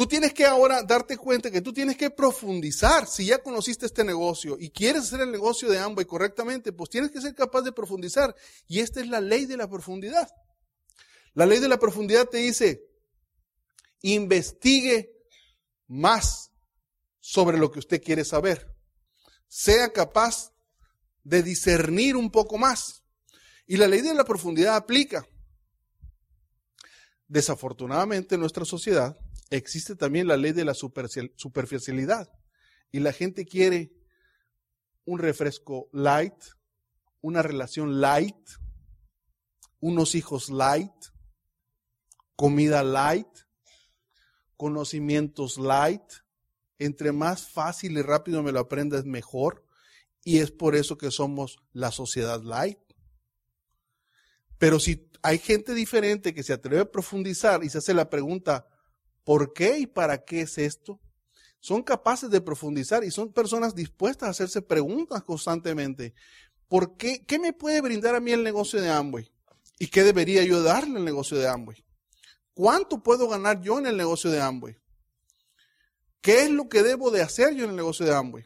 Tú 0.00 0.06
tienes 0.06 0.32
que 0.32 0.46
ahora 0.46 0.82
darte 0.82 1.18
cuenta 1.18 1.50
que 1.50 1.60
tú 1.60 1.74
tienes 1.74 1.94
que 1.94 2.08
profundizar. 2.08 3.06
Si 3.06 3.26
ya 3.26 3.42
conociste 3.42 3.84
este 3.84 4.02
negocio 4.02 4.56
y 4.58 4.70
quieres 4.70 5.02
hacer 5.02 5.20
el 5.20 5.30
negocio 5.30 5.68
de 5.68 5.78
Amway 5.78 6.06
correctamente, 6.06 6.72
pues 6.72 6.88
tienes 6.88 7.10
que 7.10 7.20
ser 7.20 7.34
capaz 7.34 7.60
de 7.60 7.72
profundizar. 7.72 8.34
Y 8.66 8.80
esta 8.80 9.00
es 9.00 9.08
la 9.08 9.20
ley 9.20 9.44
de 9.44 9.58
la 9.58 9.68
profundidad. 9.68 10.26
La 11.34 11.44
ley 11.44 11.58
de 11.58 11.68
la 11.68 11.78
profundidad 11.78 12.26
te 12.30 12.38
dice, 12.38 12.82
investigue 14.00 15.12
más 15.86 16.50
sobre 17.18 17.58
lo 17.58 17.70
que 17.70 17.80
usted 17.80 18.02
quiere 18.02 18.24
saber. 18.24 18.74
Sea 19.48 19.92
capaz 19.92 20.54
de 21.24 21.42
discernir 21.42 22.16
un 22.16 22.30
poco 22.30 22.56
más. 22.56 23.02
Y 23.66 23.76
la 23.76 23.86
ley 23.86 24.00
de 24.00 24.14
la 24.14 24.24
profundidad 24.24 24.76
aplica. 24.76 25.28
Desafortunadamente 27.28 28.36
en 28.36 28.40
nuestra 28.40 28.64
sociedad 28.64 29.14
existe 29.50 29.96
también 29.96 30.28
la 30.28 30.36
ley 30.36 30.52
de 30.52 30.64
la 30.64 30.74
superficialidad. 30.74 32.30
Y 32.92 33.00
la 33.00 33.12
gente 33.12 33.44
quiere 33.44 33.92
un 35.04 35.18
refresco 35.18 35.88
light, 35.92 36.34
una 37.20 37.42
relación 37.42 38.00
light, 38.00 38.48
unos 39.80 40.14
hijos 40.14 40.50
light, 40.50 40.92
comida 42.36 42.82
light, 42.82 43.28
conocimientos 44.56 45.58
light. 45.58 46.02
Entre 46.78 47.12
más 47.12 47.50
fácil 47.50 47.98
y 47.98 48.02
rápido 48.02 48.42
me 48.42 48.52
lo 48.52 48.60
aprendas, 48.60 49.04
mejor. 49.04 49.66
Y 50.24 50.38
es 50.38 50.50
por 50.50 50.76
eso 50.76 50.96
que 50.96 51.10
somos 51.10 51.58
la 51.72 51.90
sociedad 51.90 52.42
light. 52.42 52.78
Pero 54.58 54.78
si 54.78 55.10
hay 55.22 55.38
gente 55.38 55.74
diferente 55.74 56.34
que 56.34 56.42
se 56.42 56.52
atreve 56.52 56.82
a 56.82 56.90
profundizar 56.90 57.64
y 57.64 57.70
se 57.70 57.78
hace 57.78 57.94
la 57.94 58.08
pregunta, 58.08 58.66
¿por 59.30 59.52
qué 59.52 59.78
y 59.78 59.86
para 59.86 60.24
qué 60.24 60.40
es 60.40 60.58
esto? 60.58 60.98
Son 61.60 61.84
capaces 61.84 62.28
de 62.30 62.40
profundizar 62.40 63.04
y 63.04 63.12
son 63.12 63.32
personas 63.32 63.76
dispuestas 63.76 64.26
a 64.26 64.30
hacerse 64.30 64.60
preguntas 64.60 65.22
constantemente. 65.22 66.14
¿Por 66.66 66.96
qué? 66.96 67.24
¿Qué 67.24 67.38
me 67.38 67.52
puede 67.52 67.80
brindar 67.80 68.16
a 68.16 68.20
mí 68.20 68.32
el 68.32 68.42
negocio 68.42 68.80
de 68.80 68.90
Amway? 68.90 69.30
¿Y 69.78 69.86
qué 69.86 70.02
debería 70.02 70.42
yo 70.42 70.64
darle 70.64 70.96
al 70.96 71.04
negocio 71.04 71.38
de 71.38 71.46
Amway? 71.46 71.84
¿Cuánto 72.54 73.04
puedo 73.04 73.28
ganar 73.28 73.60
yo 73.60 73.78
en 73.78 73.86
el 73.86 73.96
negocio 73.96 74.32
de 74.32 74.40
Amway? 74.40 74.76
¿Qué 76.20 76.42
es 76.42 76.50
lo 76.50 76.68
que 76.68 76.82
debo 76.82 77.12
de 77.12 77.22
hacer 77.22 77.54
yo 77.54 77.62
en 77.66 77.70
el 77.70 77.76
negocio 77.76 78.06
de 78.06 78.16
Amway? 78.16 78.42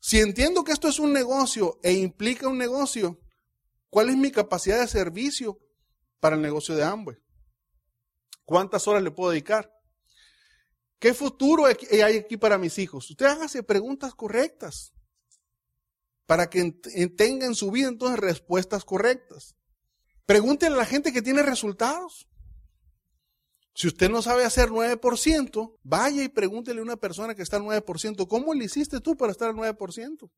Si 0.00 0.18
entiendo 0.18 0.64
que 0.64 0.72
esto 0.72 0.88
es 0.88 0.98
un 0.98 1.12
negocio 1.12 1.78
e 1.84 1.92
implica 1.92 2.48
un 2.48 2.58
negocio, 2.58 3.20
¿Cuál 3.88 4.08
es 4.08 4.16
mi 4.16 4.32
capacidad 4.32 4.80
de 4.80 4.86
servicio 4.86 5.60
para 6.20 6.36
el 6.36 6.42
negocio 6.42 6.76
de 6.76 6.84
Amway? 6.84 7.16
¿Cuántas 8.50 8.88
horas 8.88 9.04
le 9.04 9.12
puedo 9.12 9.30
dedicar? 9.30 9.72
¿Qué 10.98 11.14
futuro 11.14 11.66
hay 11.66 12.02
aquí 12.16 12.36
para 12.36 12.58
mis 12.58 12.78
hijos? 12.78 13.08
Usted 13.08 13.24
hágase 13.26 13.62
preguntas 13.62 14.12
correctas 14.12 14.92
para 16.26 16.50
que 16.50 16.72
tengan 17.16 17.50
en 17.50 17.54
su 17.54 17.70
vida 17.70 17.86
entonces 17.86 18.18
respuestas 18.18 18.84
correctas. 18.84 19.54
Pregúntele 20.26 20.74
a 20.74 20.78
la 20.78 20.84
gente 20.84 21.12
que 21.12 21.22
tiene 21.22 21.44
resultados. 21.44 22.26
Si 23.72 23.86
usted 23.86 24.10
no 24.10 24.20
sabe 24.20 24.44
hacer 24.44 24.70
9%, 24.70 25.78
vaya 25.84 26.24
y 26.24 26.28
pregúntele 26.28 26.80
a 26.80 26.82
una 26.82 26.96
persona 26.96 27.36
que 27.36 27.42
está 27.42 27.58
al 27.58 27.62
9%, 27.62 28.26
¿cómo 28.26 28.52
le 28.52 28.64
hiciste 28.64 28.98
tú 28.98 29.16
para 29.16 29.30
estar 29.30 29.50
al 29.50 29.54
9%? 29.54 30.28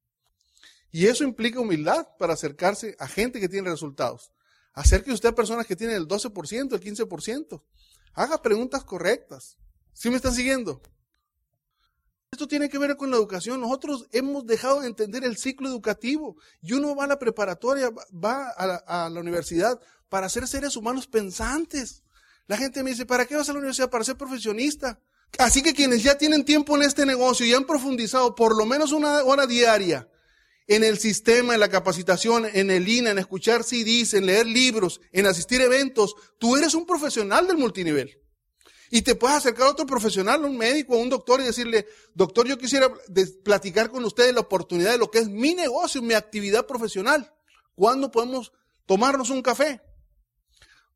Y 0.90 1.07
eso 1.07 1.25
implica 1.25 1.61
humildad 1.61 2.07
para 2.19 2.35
acercarse 2.35 2.95
a 2.99 3.09
gente 3.09 3.40
que 3.40 3.49
tiene 3.49 3.71
resultados. 3.71 4.33
Acérquese 4.75 5.14
usted 5.14 5.31
a 5.31 5.35
personas 5.35 5.66
que 5.66 5.76
tienen 5.76 5.97
el 5.97 6.07
12%, 6.07 6.75
el 6.75 6.81
15%. 6.81 7.62
Haga 8.14 8.42
preguntas 8.42 8.85
correctas. 8.85 9.57
¿Sí 9.92 10.11
me 10.11 10.16
están 10.16 10.35
siguiendo? 10.35 10.81
Esto 12.31 12.49
tiene 12.49 12.69
que 12.69 12.78
ver 12.78 12.97
con 12.97 13.11
la 13.11 13.16
educación. 13.16 13.61
Nosotros 13.61 14.07
hemos 14.12 14.47
dejado 14.47 14.81
de 14.81 14.87
entender 14.87 15.25
el 15.25 15.37
ciclo 15.37 15.69
educativo 15.69 16.37
y 16.62 16.73
uno 16.73 16.97
va 16.97 17.04
a 17.04 17.09
la 17.09 17.19
preparatoria, 17.19 17.90
va 18.12 18.49
a 18.49 18.66
la, 18.66 18.76
a 18.87 19.11
la 19.11 19.21
universidad 19.21 19.78
para 20.09 20.28
ser 20.28 20.49
seres 20.49 20.76
humanos 20.76 21.07
pensantes. 21.07 22.02
La 22.47 22.57
gente 22.57 22.83
me 22.83 22.90
dice, 22.90 23.07
¿para 23.07 23.26
qué 23.26 23.37
vas 23.37 23.49
a 23.49 23.52
la 23.52 23.59
universidad? 23.59 23.90
Para 23.90 24.04
ser 24.04 24.16
profesionista. 24.16 24.99
Así 25.38 25.62
que 25.62 25.75
quienes 25.75 26.02
ya 26.02 26.16
tienen 26.16 26.45
tiempo 26.45 26.76
en 26.76 26.83
este 26.83 27.07
negocio 27.07 27.47
y 27.47 27.54
han 27.54 27.64
profundizado 27.64 28.35
por 28.35 28.57
lo 28.57 28.66
menos 28.66 28.92
una 28.92 29.23
hora 29.25 29.47
diaria 29.47 30.09
en 30.66 30.85
el 30.85 30.99
sistema, 30.99 31.54
en 31.54 31.61
la 31.61 31.69
capacitación, 31.69 32.47
en 32.52 32.71
el 32.71 32.88
INA, 32.88 33.11
en 33.11 33.19
escuchar 33.19 33.64
CDs, 33.64 34.14
en 34.14 34.26
leer 34.26 34.47
libros, 34.47 35.00
en 35.12 35.26
asistir 35.26 35.61
a 35.61 35.64
eventos, 35.64 36.14
tú 36.38 36.57
eres 36.57 36.75
un 36.75 36.87
profesional 36.87 37.47
del 37.47 37.59
multinivel. 37.59 38.19
Y 38.90 39.02
te 39.02 39.14
puedes 39.14 39.38
acercar 39.38 39.69
a 39.69 39.71
otro 39.71 39.87
profesional, 39.87 40.45
a 40.45 40.47
un 40.47 40.59
médico, 40.59 40.95
a 40.95 40.99
un 40.99 41.09
doctor 41.09 41.40
y 41.40 41.45
decirle, 41.45 41.87
doctor, 42.14 42.47
yo 42.47 42.59
quisiera 42.59 42.92
platicar 43.42 43.90
con 43.90 44.04
usted 44.04 44.35
la 44.35 44.40
oportunidad 44.40 44.92
de 44.92 44.99
lo 44.99 45.11
que 45.11 45.21
es 45.21 45.28
mi 45.28 45.54
negocio, 45.54 46.02
mi 46.02 46.12
actividad 46.12 46.66
profesional. 46.66 47.33
¿Cuándo 47.75 48.11
podemos 48.11 48.52
tomarnos 48.85 49.31
un 49.31 49.40
café? 49.40 49.81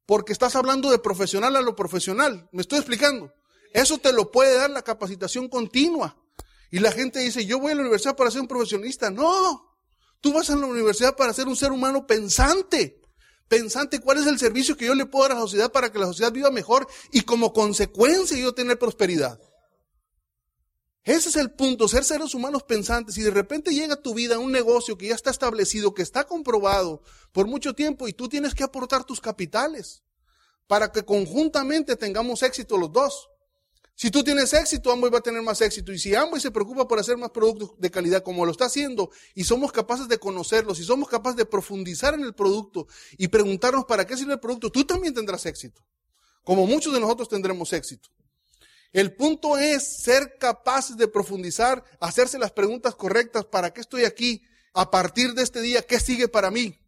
Porque 0.05 0.35
estás 0.35 0.57
hablando 0.57 0.91
de 0.91 0.99
profesional 0.99 1.57
a 1.57 1.63
lo 1.63 1.75
profesional. 1.75 2.49
¿Me 2.53 2.61
estoy 2.61 2.79
explicando? 2.79 3.33
Eso 3.73 3.97
te 3.97 4.13
lo 4.13 4.31
puede 4.31 4.55
dar 4.57 4.71
la 4.71 4.83
capacitación 4.83 5.49
continua. 5.49 6.17
Y 6.71 6.81
la 6.81 6.93
gente 6.93 7.21
dice, 7.21 7.47
yo 7.47 7.59
voy 7.59 7.73
a 7.73 7.75
la 7.75 7.83
universidad 7.83 8.17
para 8.17 8.31
ser 8.31 8.41
un 8.41 8.49
profesionista. 8.49 9.11
No, 9.11 9.77
tú 10.21 10.33
vas 10.33 10.51
a 10.51 10.57
la 10.57 10.67
universidad 10.67 11.17
para 11.17 11.33
ser 11.33 11.49
un 11.49 11.57
ser 11.57 11.73
humano 11.73 12.07
pensante. 12.07 13.01
Pensante, 13.49 14.01
¿cuál 14.01 14.19
es 14.19 14.27
el 14.27 14.39
servicio 14.39 14.77
que 14.77 14.87
yo 14.87 14.95
le 14.95 15.07
puedo 15.07 15.29
dar 15.29 15.37
a 15.37 15.41
la 15.41 15.43
sociedad 15.43 15.71
para 15.71 15.93
que 15.93 16.01
la 16.01 16.07
sociedad 16.07 16.33
viva 16.33 16.51
mejor 16.51 16.89
y 17.13 17.21
como 17.21 17.53
consecuencia 17.53 18.37
yo 18.37 18.55
tener 18.55 18.79
prosperidad? 18.79 19.41
Ese 21.05 21.29
es 21.29 21.37
el 21.37 21.53
punto, 21.53 21.87
ser 21.87 22.03
seres 22.03 22.35
humanos 22.35 22.65
pensantes. 22.65 23.17
Y 23.17 23.23
de 23.23 23.31
repente 23.31 23.73
llega 23.73 23.95
a 23.95 24.03
tu 24.03 24.13
vida 24.13 24.41
un 24.41 24.51
negocio 24.51 24.99
que 24.99 25.07
ya 25.07 25.15
está 25.15 25.31
establecido, 25.31 25.95
que 25.95 26.03
está 26.03 26.25
comprobado 26.25 27.01
por 27.31 27.47
mucho 27.47 27.75
tiempo 27.75 28.09
y 28.09 28.13
tú 28.13 28.29
tienes 28.29 28.57
que 28.57 28.65
aportar 28.65 29.05
tus 29.05 29.21
capitales 29.21 30.03
para 30.67 30.91
que 30.91 31.05
conjuntamente 31.05 31.95
tengamos 31.95 32.43
éxito 32.43 32.77
los 32.77 32.93
dos. 32.93 33.29
Si 33.99 34.11
tú 34.11 34.23
tienes 34.23 34.53
éxito, 34.53 34.93
Amway 34.93 35.11
va 35.11 35.19
a 35.19 35.23
tener 35.23 35.41
más 35.41 35.63
éxito. 35.63 35.91
Y 35.91 35.99
si 35.99 36.15
Amway 36.15 36.39
se 36.39 36.51
preocupa 36.51 36.87
por 36.87 36.99
hacer 36.99 37.17
más 37.17 37.31
productos 37.31 37.71
de 37.79 37.91
calidad 37.91 38.23
como 38.23 38.45
lo 38.45 38.53
está 38.53 38.67
haciendo 38.67 39.11
y 39.35 39.45
somos 39.45 39.73
capaces 39.73 40.07
de 40.07 40.19
conocerlos 40.19 40.79
y 40.79 40.85
somos 40.85 41.09
capaces 41.09 41.39
de 41.39 41.47
profundizar 41.47 42.13
en 42.13 42.21
el 42.21 42.35
producto 42.35 42.87
y 43.17 43.29
preguntarnos 43.29 43.87
para 43.87 44.07
qué 44.07 44.15
sirve 44.15 44.35
el 44.35 44.41
producto, 44.41 44.71
tú 44.71 44.85
también 44.85 45.15
tendrás 45.15 45.47
éxito. 45.47 45.83
Como 46.45 46.67
muchos 46.67 46.93
de 46.93 47.01
nosotros 47.01 47.31
tendremos 47.31 47.73
éxito. 47.73 48.11
El 48.93 49.17
punto 49.17 49.57
es 49.57 50.03
ser 50.03 50.37
capaces 50.39 50.99
de 50.99 51.09
profundizar, 51.09 51.83
hacerse 51.99 52.39
las 52.39 52.53
preguntas 52.53 52.95
correctas, 52.95 53.47
¿para 53.47 53.73
qué 53.73 53.81
estoy 53.81 54.05
aquí? 54.05 54.43
A 54.75 54.91
partir 54.91 55.33
de 55.33 55.43
este 55.43 55.63
día, 55.63 55.81
¿qué 55.81 56.01
sigue 56.01 56.29
para 56.29 56.51
mí? 56.51 56.79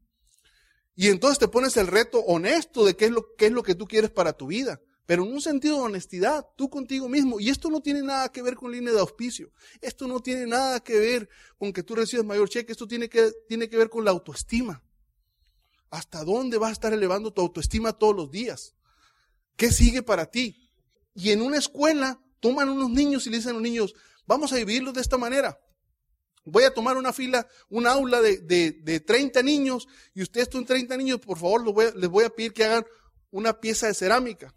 Y 0.94 1.08
entonces 1.08 1.38
te 1.38 1.48
pones 1.48 1.78
el 1.78 1.86
reto 1.86 2.20
honesto 2.20 2.84
de 2.84 2.96
qué 2.96 3.06
es 3.06 3.10
lo, 3.10 3.34
qué 3.36 3.46
es 3.46 3.52
lo 3.52 3.62
que 3.62 3.74
tú 3.74 3.86
quieres 3.86 4.10
para 4.10 4.34
tu 4.34 4.48
vida 4.48 4.78
pero 5.08 5.24
en 5.24 5.32
un 5.32 5.40
sentido 5.40 5.76
de 5.76 5.82
honestidad, 5.84 6.46
tú 6.54 6.68
contigo 6.68 7.08
mismo. 7.08 7.40
Y 7.40 7.48
esto 7.48 7.70
no 7.70 7.80
tiene 7.80 8.02
nada 8.02 8.30
que 8.30 8.42
ver 8.42 8.56
con 8.56 8.70
línea 8.70 8.92
de 8.92 9.00
auspicio. 9.00 9.50
Esto 9.80 10.06
no 10.06 10.20
tiene 10.20 10.46
nada 10.46 10.80
que 10.80 10.98
ver 10.98 11.30
con 11.56 11.72
que 11.72 11.82
tú 11.82 11.94
recibas 11.94 12.26
mayor 12.26 12.46
cheque. 12.50 12.72
Esto 12.72 12.86
tiene 12.86 13.08
que, 13.08 13.32
tiene 13.48 13.70
que 13.70 13.78
ver 13.78 13.88
con 13.88 14.04
la 14.04 14.10
autoestima. 14.10 14.82
¿Hasta 15.88 16.22
dónde 16.24 16.58
vas 16.58 16.68
a 16.68 16.72
estar 16.74 16.92
elevando 16.92 17.32
tu 17.32 17.40
autoestima 17.40 17.94
todos 17.94 18.14
los 18.14 18.30
días? 18.30 18.74
¿Qué 19.56 19.72
sigue 19.72 20.02
para 20.02 20.26
ti? 20.26 20.70
Y 21.14 21.30
en 21.30 21.40
una 21.40 21.56
escuela 21.56 22.20
toman 22.38 22.68
unos 22.68 22.90
niños 22.90 23.26
y 23.26 23.30
le 23.30 23.38
dicen 23.38 23.52
a 23.52 23.54
los 23.54 23.62
niños, 23.62 23.94
vamos 24.26 24.52
a 24.52 24.56
dividirlos 24.56 24.92
de 24.92 25.00
esta 25.00 25.16
manera. 25.16 25.58
Voy 26.44 26.64
a 26.64 26.74
tomar 26.74 26.98
una 26.98 27.14
fila, 27.14 27.48
un 27.70 27.86
aula 27.86 28.20
de, 28.20 28.40
de, 28.42 29.00
30 29.00 29.42
niños 29.42 29.88
y 30.12 30.20
ustedes 30.20 30.50
son 30.52 30.66
30 30.66 30.98
niños, 30.98 31.18
por 31.18 31.38
favor, 31.38 31.64
les 31.96 32.10
voy 32.10 32.24
a 32.24 32.28
pedir 32.28 32.52
que 32.52 32.64
hagan 32.64 32.84
una 33.30 33.58
pieza 33.58 33.86
de 33.86 33.94
cerámica. 33.94 34.54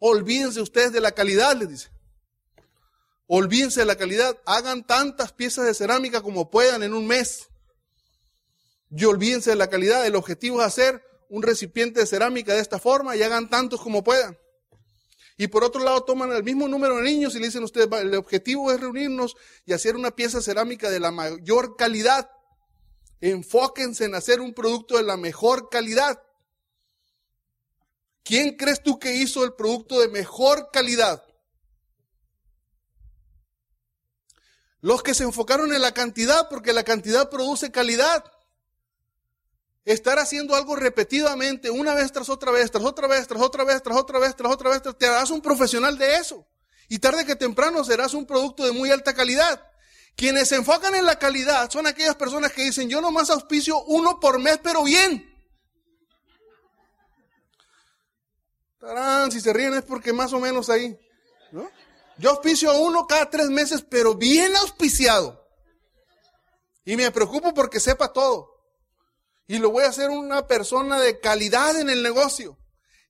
Olvídense 0.00 0.60
ustedes 0.60 0.92
de 0.92 1.00
la 1.00 1.12
calidad, 1.12 1.54
les 1.56 1.68
dice. 1.68 1.90
Olvídense 3.26 3.80
de 3.80 3.86
la 3.86 3.96
calidad. 3.96 4.36
Hagan 4.46 4.84
tantas 4.84 5.32
piezas 5.32 5.66
de 5.66 5.74
cerámica 5.74 6.22
como 6.22 6.50
puedan 6.50 6.82
en 6.82 6.94
un 6.94 7.06
mes. 7.06 7.48
Y 8.90 9.04
olvídense 9.04 9.50
de 9.50 9.56
la 9.56 9.68
calidad. 9.68 10.04
El 10.04 10.16
objetivo 10.16 10.60
es 10.60 10.66
hacer 10.66 11.04
un 11.28 11.42
recipiente 11.42 12.00
de 12.00 12.06
cerámica 12.06 12.54
de 12.54 12.60
esta 12.60 12.78
forma 12.78 13.14
y 13.14 13.22
hagan 13.22 13.48
tantos 13.48 13.80
como 13.80 14.02
puedan. 14.02 14.36
Y 15.36 15.46
por 15.46 15.64
otro 15.64 15.82
lado 15.84 16.02
toman 16.02 16.32
el 16.32 16.42
mismo 16.42 16.66
número 16.66 16.96
de 16.96 17.02
niños 17.02 17.34
y 17.34 17.38
le 17.38 17.46
dicen 17.46 17.62
ustedes, 17.62 17.88
el 18.00 18.14
objetivo 18.14 18.72
es 18.72 18.80
reunirnos 18.80 19.36
y 19.64 19.74
hacer 19.74 19.96
una 19.96 20.10
pieza 20.10 20.42
cerámica 20.42 20.90
de 20.90 21.00
la 21.00 21.10
mayor 21.10 21.76
calidad. 21.76 22.30
Enfóquense 23.20 24.06
en 24.06 24.14
hacer 24.14 24.40
un 24.40 24.54
producto 24.54 24.96
de 24.96 25.02
la 25.02 25.16
mejor 25.16 25.68
calidad. 25.68 26.22
¿Quién 28.30 28.56
crees 28.56 28.80
tú 28.80 29.00
que 29.00 29.16
hizo 29.16 29.42
el 29.42 29.54
producto 29.54 29.98
de 29.98 30.06
mejor 30.06 30.70
calidad? 30.72 31.24
Los 34.80 35.02
que 35.02 35.14
se 35.14 35.24
enfocaron 35.24 35.74
en 35.74 35.82
la 35.82 35.92
cantidad, 35.92 36.48
porque 36.48 36.72
la 36.72 36.84
cantidad 36.84 37.28
produce 37.28 37.72
calidad. 37.72 38.24
Estar 39.84 40.20
haciendo 40.20 40.54
algo 40.54 40.76
repetidamente, 40.76 41.72
una 41.72 41.92
vez 41.92 42.12
tras 42.12 42.28
otra 42.28 42.52
vez, 42.52 42.70
tras 42.70 42.84
otra 42.84 43.08
vez, 43.08 43.26
tras 43.26 43.42
otra 43.42 43.64
vez, 43.64 43.82
tras 43.82 43.96
otra 43.98 44.20
vez, 44.20 44.36
tras 44.36 44.52
otra 44.52 44.70
vez, 44.70 44.82
te 44.96 45.06
harás 45.06 45.30
un 45.30 45.42
profesional 45.42 45.98
de 45.98 46.14
eso. 46.14 46.46
Y 46.88 47.00
tarde 47.00 47.26
que 47.26 47.34
temprano 47.34 47.82
serás 47.82 48.14
un 48.14 48.26
producto 48.26 48.64
de 48.64 48.70
muy 48.70 48.92
alta 48.92 49.12
calidad. 49.12 49.60
Quienes 50.14 50.50
se 50.50 50.54
enfocan 50.54 50.94
en 50.94 51.04
la 51.04 51.18
calidad 51.18 51.68
son 51.68 51.88
aquellas 51.88 52.14
personas 52.14 52.52
que 52.52 52.62
dicen, 52.62 52.88
yo 52.88 53.00
nomás 53.00 53.28
auspicio 53.28 53.82
uno 53.86 54.20
por 54.20 54.38
mes, 54.38 54.60
pero 54.62 54.84
bien. 54.84 55.29
Tarán, 58.80 59.30
si 59.30 59.40
se 59.40 59.52
ríen 59.52 59.74
es 59.74 59.82
porque 59.82 60.12
más 60.12 60.32
o 60.32 60.40
menos 60.40 60.70
ahí. 60.70 60.98
Yo 62.16 62.30
auspicio 62.30 62.70
a 62.70 62.78
uno 62.78 63.06
cada 63.06 63.28
tres 63.28 63.48
meses, 63.50 63.84
pero 63.88 64.14
bien 64.14 64.56
auspiciado. 64.56 65.46
Y 66.84 66.96
me 66.96 67.10
preocupo 67.10 67.52
porque 67.52 67.78
sepa 67.78 68.12
todo. 68.12 68.50
Y 69.46 69.58
lo 69.58 69.70
voy 69.70 69.84
a 69.84 69.88
hacer 69.88 70.10
una 70.10 70.46
persona 70.46 70.98
de 70.98 71.20
calidad 71.20 71.78
en 71.78 71.90
el 71.90 72.02
negocio. 72.02 72.58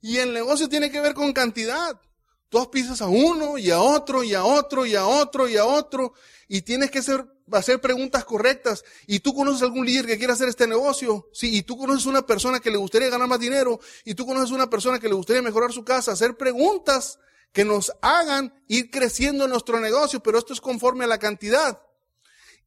Y 0.00 0.16
el 0.16 0.32
negocio 0.32 0.68
tiene 0.68 0.90
que 0.90 1.00
ver 1.00 1.14
con 1.14 1.32
cantidad. 1.32 2.00
Tú 2.48 2.68
pisas 2.70 3.00
a 3.00 3.06
uno 3.06 3.58
y 3.58 3.70
a 3.70 3.80
otro 3.80 4.24
y 4.24 4.34
a 4.34 4.44
otro 4.44 4.86
y 4.86 4.96
a 4.96 5.06
otro 5.06 5.48
y 5.48 5.56
a 5.56 5.64
otro. 5.64 6.14
Y 6.48 6.62
tienes 6.62 6.90
que 6.90 6.98
hacer, 6.98 7.24
hacer 7.52 7.80
preguntas 7.80 8.24
correctas. 8.24 8.84
Y 9.06 9.20
tú 9.20 9.34
conoces 9.34 9.62
algún 9.62 9.86
líder 9.86 10.06
que 10.06 10.18
quiera 10.18 10.34
hacer 10.34 10.48
este 10.48 10.66
negocio. 10.66 11.28
Sí, 11.32 11.56
y 11.56 11.62
tú 11.62 11.76
conoces 11.76 12.06
una 12.06 12.26
persona 12.26 12.60
que 12.60 12.70
le 12.70 12.76
gustaría 12.76 13.08
ganar 13.08 13.28
más 13.28 13.40
dinero. 13.40 13.80
Y 14.04 14.14
tú 14.14 14.26
conoces 14.26 14.50
una 14.50 14.70
persona 14.70 14.98
que 14.98 15.08
le 15.08 15.14
gustaría 15.14 15.42
mejorar 15.42 15.72
su 15.72 15.84
casa. 15.84 16.12
Hacer 16.12 16.36
preguntas 16.36 17.18
que 17.52 17.64
nos 17.64 17.92
hagan 18.00 18.54
ir 18.68 18.90
creciendo 18.90 19.44
en 19.44 19.50
nuestro 19.50 19.80
negocio. 19.80 20.20
Pero 20.20 20.38
esto 20.38 20.52
es 20.52 20.60
conforme 20.60 21.04
a 21.04 21.08
la 21.08 21.18
cantidad. 21.18 21.82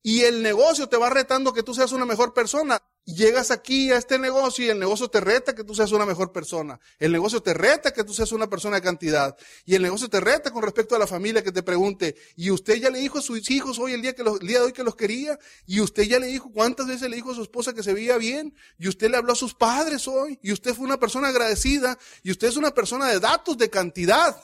Y 0.01 0.23
el 0.23 0.41
negocio 0.43 0.87
te 0.89 0.97
va 0.97 1.09
retando 1.09 1.53
que 1.53 1.63
tú 1.63 1.73
seas 1.73 1.91
una 1.91 2.05
mejor 2.05 2.33
persona. 2.33 2.81
Llegas 3.05 3.51
aquí 3.51 3.91
a 3.91 3.97
este 3.97 4.17
negocio 4.17 4.63
y 4.63 4.69
el 4.69 4.79
negocio 4.79 5.09
te 5.09 5.19
reta 5.19 5.53
que 5.53 5.65
tú 5.65 5.75
seas 5.75 5.91
una 5.91 6.05
mejor 6.05 6.31
persona. 6.31 6.79
El 6.99 7.11
negocio 7.11 7.43
te 7.43 7.53
reta 7.53 7.91
que 7.91 8.05
tú 8.05 8.13
seas 8.13 8.31
una 8.31 8.49
persona 8.49 8.77
de 8.77 8.81
cantidad. 8.81 9.35
Y 9.65 9.75
el 9.75 9.81
negocio 9.81 10.09
te 10.09 10.21
reta 10.21 10.51
con 10.51 10.63
respecto 10.63 10.95
a 10.95 10.99
la 10.99 11.05
familia 11.05 11.43
que 11.43 11.51
te 11.51 11.63
pregunte, 11.63 12.15
¿y 12.37 12.49
usted 12.49 12.75
ya 12.75 12.89
le 12.89 12.99
dijo 12.99 13.19
a 13.19 13.21
sus 13.21 13.51
hijos 13.51 13.77
hoy 13.77 13.91
el 13.91 14.01
día, 14.01 14.13
que 14.13 14.23
los, 14.23 14.39
día 14.39 14.59
de 14.59 14.67
hoy 14.67 14.71
que 14.71 14.85
los 14.85 14.95
quería? 14.95 15.37
¿Y 15.65 15.81
usted 15.81 16.03
ya 16.03 16.17
le 16.17 16.27
dijo 16.27 16.49
cuántas 16.53 16.87
veces 16.87 17.09
le 17.09 17.17
dijo 17.17 17.31
a 17.31 17.35
su 17.35 17.41
esposa 17.41 17.73
que 17.73 17.83
se 17.83 17.93
veía 17.93 18.17
bien? 18.17 18.55
¿Y 18.77 18.87
usted 18.87 19.11
le 19.11 19.17
habló 19.17 19.33
a 19.33 19.35
sus 19.35 19.53
padres 19.53 20.07
hoy? 20.07 20.39
¿Y 20.41 20.53
usted 20.53 20.73
fue 20.73 20.85
una 20.85 20.97
persona 20.97 21.27
agradecida? 21.27 21.99
¿Y 22.21 22.31
usted 22.31 22.47
es 22.47 22.55
una 22.55 22.71
persona 22.71 23.09
de 23.09 23.19
datos, 23.19 23.57
de 23.57 23.69
cantidad? 23.69 24.41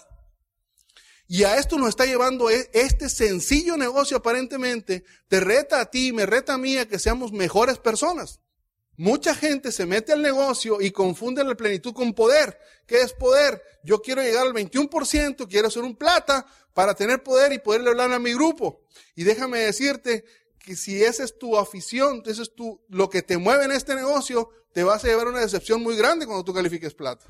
Y 1.29 1.43
a 1.43 1.55
esto 1.57 1.77
nos 1.77 1.89
está 1.89 2.05
llevando 2.05 2.49
e, 2.49 2.69
este 2.73 3.07
sencillo 3.07 3.77
negocio 3.77 4.17
aparentemente, 4.17 5.05
te 5.29 5.39
reta 5.39 5.79
a 5.79 5.85
ti, 5.85 6.11
me 6.11 6.25
reta 6.25 6.55
a 6.55 6.57
mí 6.57 6.75
a 6.75 6.89
que 6.89 6.99
seamos 6.99 7.31
mejores 7.31 7.77
personas. 7.77 8.41
Mucha 8.99 9.33
gente 9.33 9.71
se 9.71 9.85
mete 9.85 10.11
al 10.11 10.21
negocio 10.21 10.81
y 10.81 10.91
confunde 10.91 11.41
la 11.45 11.55
plenitud 11.55 11.93
con 11.93 12.13
poder. 12.13 12.59
¿Qué 12.85 12.99
es 12.99 13.13
poder? 13.13 13.63
Yo 13.81 14.01
quiero 14.01 14.21
llegar 14.21 14.45
al 14.45 14.53
21%, 14.53 15.47
quiero 15.47 15.69
hacer 15.69 15.83
un 15.83 15.95
plata 15.95 16.45
para 16.73 16.93
tener 16.95 17.23
poder 17.23 17.53
y 17.53 17.59
poderle 17.59 17.91
hablar 17.91 18.11
a 18.11 18.19
mi 18.19 18.33
grupo. 18.33 18.81
Y 19.15 19.23
déjame 19.23 19.59
decirte 19.59 20.25
que 20.59 20.75
si 20.75 21.01
esa 21.01 21.23
es 21.23 21.37
tu 21.37 21.57
afición, 21.57 22.21
ese 22.25 22.41
es 22.41 22.53
tu, 22.53 22.81
lo 22.89 23.09
que 23.09 23.21
te 23.21 23.37
mueve 23.37 23.63
en 23.63 23.71
este 23.71 23.95
negocio, 23.95 24.49
te 24.73 24.83
vas 24.83 25.01
a 25.05 25.07
llevar 25.07 25.29
una 25.29 25.39
decepción 25.39 25.81
muy 25.81 25.95
grande 25.95 26.25
cuando 26.25 26.43
tú 26.43 26.53
califiques 26.53 26.93
plata. 26.93 27.25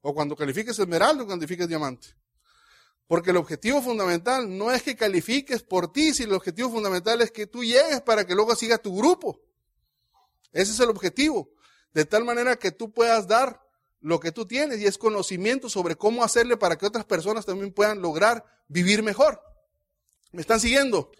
O 0.00 0.14
cuando 0.14 0.36
califiques 0.36 0.78
esmeralda 0.78 1.24
o 1.24 1.26
cuando 1.26 1.40
califiques 1.40 1.66
diamante. 1.66 2.14
Porque 3.08 3.30
el 3.30 3.38
objetivo 3.38 3.82
fundamental 3.82 4.56
no 4.56 4.70
es 4.70 4.84
que 4.84 4.94
califiques 4.94 5.64
por 5.64 5.92
ti, 5.92 6.14
sino 6.14 6.28
el 6.28 6.36
objetivo 6.36 6.70
fundamental 6.70 7.20
es 7.20 7.32
que 7.32 7.48
tú 7.48 7.64
llegues 7.64 8.00
para 8.02 8.24
que 8.24 8.36
luego 8.36 8.54
siga 8.54 8.78
tu 8.78 8.96
grupo. 8.96 9.40
Ese 10.54 10.72
es 10.72 10.80
el 10.80 10.88
objetivo. 10.88 11.50
De 11.92 12.06
tal 12.06 12.24
manera 12.24 12.56
que 12.56 12.72
tú 12.72 12.92
puedas 12.92 13.28
dar 13.28 13.60
lo 14.00 14.20
que 14.20 14.32
tú 14.32 14.46
tienes 14.46 14.80
y 14.80 14.86
es 14.86 14.96
conocimiento 14.96 15.68
sobre 15.68 15.96
cómo 15.96 16.24
hacerle 16.24 16.56
para 16.56 16.76
que 16.76 16.86
otras 16.86 17.04
personas 17.04 17.44
también 17.44 17.72
puedan 17.72 18.00
lograr 18.00 18.44
vivir 18.68 19.02
mejor. 19.02 19.40
¿Me 20.32 20.40
están 20.40 20.60
siguiendo? 20.60 21.10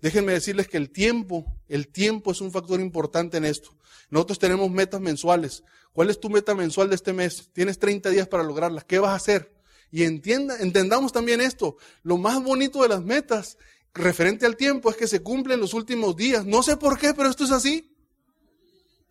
Déjenme 0.00 0.32
decirles 0.32 0.68
que 0.68 0.76
el 0.76 0.90
tiempo, 0.90 1.46
el 1.68 1.88
tiempo 1.88 2.32
es 2.32 2.40
un 2.40 2.52
factor 2.52 2.80
importante 2.80 3.38
en 3.38 3.46
esto. 3.46 3.76
Nosotros 4.10 4.38
tenemos 4.38 4.70
metas 4.70 5.00
mensuales. 5.00 5.64
¿Cuál 5.92 6.10
es 6.10 6.20
tu 6.20 6.28
meta 6.28 6.54
mensual 6.54 6.90
de 6.90 6.96
este 6.96 7.12
mes? 7.12 7.50
Tienes 7.52 7.78
30 7.78 8.10
días 8.10 8.28
para 8.28 8.42
lograrlas. 8.42 8.84
¿Qué 8.84 8.98
vas 8.98 9.12
a 9.12 9.16
hacer? 9.16 9.54
Y 9.90 10.02
entienda, 10.02 10.58
entendamos 10.58 11.12
también 11.12 11.40
esto. 11.40 11.76
Lo 12.02 12.18
más 12.18 12.42
bonito 12.42 12.82
de 12.82 12.88
las 12.88 13.02
metas 13.02 13.56
referente 13.94 14.44
al 14.44 14.56
tiempo 14.56 14.90
es 14.90 14.96
que 14.96 15.06
se 15.06 15.20
cumplen 15.20 15.60
los 15.60 15.72
últimos 15.72 16.16
días. 16.16 16.44
No 16.44 16.62
sé 16.62 16.76
por 16.76 16.98
qué, 16.98 17.14
pero 17.14 17.30
esto 17.30 17.44
es 17.44 17.52
así. 17.52 17.93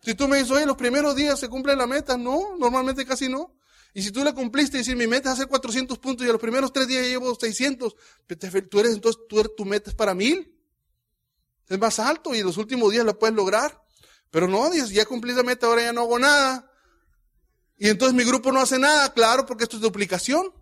Si 0.04 0.14
tú 0.14 0.28
me 0.28 0.36
dices, 0.36 0.50
oye, 0.50 0.66
los 0.66 0.76
primeros 0.76 1.16
días 1.16 1.40
se 1.40 1.48
cumple 1.48 1.74
la 1.74 1.86
meta, 1.86 2.18
no, 2.18 2.56
normalmente 2.58 3.06
casi 3.06 3.28
no. 3.28 3.56
Y 3.94 4.02
si 4.02 4.10
tú 4.10 4.22
le 4.22 4.34
cumpliste 4.34 4.76
y 4.76 4.80
dices, 4.80 4.96
mi 4.96 5.06
meta 5.06 5.30
es 5.30 5.34
hacer 5.34 5.48
400 5.48 5.98
puntos 5.98 6.26
y 6.26 6.28
a 6.28 6.32
los 6.32 6.40
primeros 6.40 6.72
tres 6.72 6.88
días 6.88 7.06
llevo 7.06 7.34
600, 7.34 7.94
tú 8.68 8.80
eres, 8.80 8.92
entonces 8.92 9.22
tú 9.28 9.42
tu 9.56 9.64
meta 9.64 9.90
es 9.90 9.96
para 9.96 10.14
mil. 10.14 10.52
Es 11.68 11.78
más 11.78 11.98
alto 11.98 12.34
y 12.34 12.42
los 12.42 12.58
últimos 12.58 12.92
días 12.92 13.06
lo 13.06 13.18
puedes 13.18 13.34
lograr. 13.34 13.82
Pero 14.30 14.46
no, 14.46 14.68
dices, 14.68 14.90
ya 14.90 15.06
cumplí 15.06 15.32
la 15.32 15.42
meta, 15.42 15.66
ahora 15.66 15.82
ya 15.82 15.92
no 15.92 16.02
hago 16.02 16.18
nada. 16.18 16.70
Y 17.78 17.88
entonces 17.88 18.14
mi 18.14 18.24
grupo 18.24 18.52
no 18.52 18.60
hace 18.60 18.78
nada, 18.78 19.12
claro, 19.14 19.46
porque 19.46 19.64
esto 19.64 19.76
es 19.76 19.82
duplicación. 19.82 20.52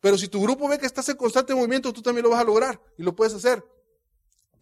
Pero 0.00 0.16
si 0.16 0.28
tu 0.28 0.40
grupo 0.40 0.68
ve 0.68 0.78
que 0.78 0.86
estás 0.86 1.08
en 1.08 1.16
constante 1.16 1.54
movimiento, 1.54 1.92
tú 1.92 2.02
también 2.02 2.22
lo 2.22 2.30
vas 2.30 2.40
a 2.40 2.44
lograr 2.44 2.80
y 2.98 3.02
lo 3.02 3.16
puedes 3.16 3.34
hacer. 3.34 3.64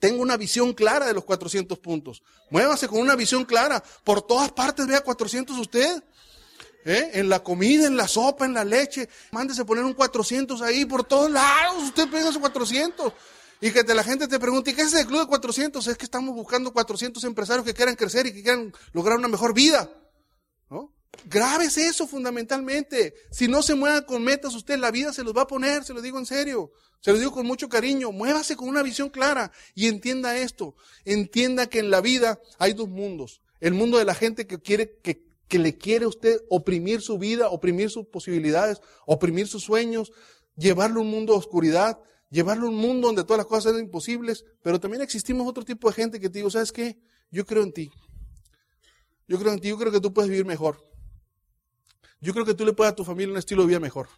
Tengo 0.02 0.20
una 0.20 0.36
visión 0.36 0.72
clara 0.72 1.06
de 1.06 1.12
los 1.12 1.22
400 1.22 1.78
puntos. 1.78 2.24
Muévase 2.50 2.88
con 2.88 2.98
una 2.98 3.14
visión 3.14 3.44
clara. 3.44 3.80
Por 4.02 4.20
todas 4.20 4.50
partes 4.50 4.84
vea 4.88 5.00
400 5.00 5.56
usted. 5.56 6.02
¿Eh? 6.84 7.10
En 7.14 7.28
la 7.28 7.40
comida, 7.44 7.86
en 7.86 7.96
la 7.96 8.08
sopa, 8.08 8.44
en 8.44 8.52
la 8.52 8.64
leche. 8.64 9.08
Mándese 9.30 9.64
poner 9.64 9.84
un 9.84 9.92
400 9.92 10.60
ahí 10.62 10.84
por 10.86 11.04
todos 11.04 11.30
lados. 11.30 11.84
Usted 11.84 12.10
pega 12.10 12.30
esos 12.30 12.38
400. 12.38 13.12
Y 13.60 13.70
que 13.70 13.84
la 13.94 14.02
gente 14.02 14.26
te 14.26 14.40
pregunte, 14.40 14.72
¿y 14.72 14.74
qué 14.74 14.82
es 14.82 14.92
el 14.92 15.06
club 15.06 15.20
de 15.20 15.26
400? 15.28 15.86
Es 15.86 15.96
que 15.96 16.04
estamos 16.04 16.34
buscando 16.34 16.72
400 16.72 17.22
empresarios 17.22 17.64
que 17.64 17.72
quieran 17.72 17.94
crecer 17.94 18.26
y 18.26 18.32
que 18.32 18.42
quieran 18.42 18.74
lograr 18.92 19.18
una 19.18 19.28
mejor 19.28 19.54
vida. 19.54 19.88
¿No? 21.12 21.30
Graves 21.30 21.76
eso 21.78 22.06
fundamentalmente. 22.06 23.14
Si 23.30 23.48
no 23.48 23.62
se 23.62 23.74
muevan 23.74 24.04
con 24.04 24.22
metas, 24.24 24.54
usted 24.54 24.78
la 24.78 24.90
vida 24.90 25.12
se 25.12 25.22
los 25.22 25.36
va 25.36 25.42
a 25.42 25.46
poner, 25.46 25.84
se 25.84 25.94
lo 25.94 26.02
digo 26.02 26.18
en 26.18 26.26
serio. 26.26 26.72
Se 27.02 27.12
lo 27.12 27.18
digo 27.18 27.32
con 27.32 27.46
mucho 27.46 27.68
cariño. 27.68 28.12
Muévase 28.12 28.56
con 28.56 28.68
una 28.68 28.82
visión 28.82 29.10
clara 29.10 29.52
y 29.74 29.88
entienda 29.88 30.38
esto. 30.38 30.74
Entienda 31.04 31.66
que 31.66 31.80
en 31.80 31.90
la 31.90 32.00
vida 32.00 32.40
hay 32.58 32.74
dos 32.74 32.88
mundos. 32.88 33.42
El 33.60 33.74
mundo 33.74 33.98
de 33.98 34.04
la 34.04 34.14
gente 34.14 34.46
que 34.46 34.60
quiere, 34.60 34.98
que, 35.02 35.20
le 35.58 35.76
quiere 35.76 36.06
a 36.06 36.08
usted 36.08 36.40
oprimir 36.48 37.02
su 37.02 37.18
vida, 37.18 37.50
oprimir 37.50 37.90
sus 37.90 38.06
posibilidades, 38.06 38.80
oprimir 39.04 39.48
sus 39.48 39.62
sueños, 39.64 40.12
llevarlo 40.56 41.00
a 41.00 41.02
un 41.02 41.10
mundo 41.10 41.34
de 41.34 41.40
oscuridad, 41.40 41.98
llevarlo 42.30 42.66
a 42.66 42.70
un 42.70 42.76
mundo 42.76 43.08
donde 43.08 43.24
todas 43.24 43.38
las 43.38 43.46
cosas 43.46 43.72
sean 43.72 43.84
imposibles. 43.84 44.44
Pero 44.62 44.80
también 44.80 45.02
existimos 45.02 45.46
otro 45.46 45.64
tipo 45.64 45.88
de 45.88 45.94
gente 45.94 46.20
que 46.20 46.30
te 46.30 46.38
digo, 46.38 46.50
¿sabes 46.50 46.72
qué? 46.72 46.98
Yo 47.30 47.44
creo 47.44 47.64
en 47.64 47.72
ti. 47.72 47.90
Yo 49.26 49.38
creo 49.38 49.52
en 49.52 49.60
ti, 49.60 49.68
yo 49.68 49.78
creo 49.78 49.92
que 49.92 50.00
tú 50.00 50.12
puedes 50.12 50.30
vivir 50.30 50.46
mejor. 50.46 50.91
Yo 52.22 52.32
creo 52.32 52.46
que 52.46 52.54
tú 52.54 52.64
le 52.64 52.72
puedes 52.72 52.92
a 52.92 52.96
tu 52.96 53.04
familia 53.04 53.32
un 53.32 53.38
estilo 53.38 53.62
de 53.62 53.68
vida 53.68 53.80
mejor. 53.80 54.08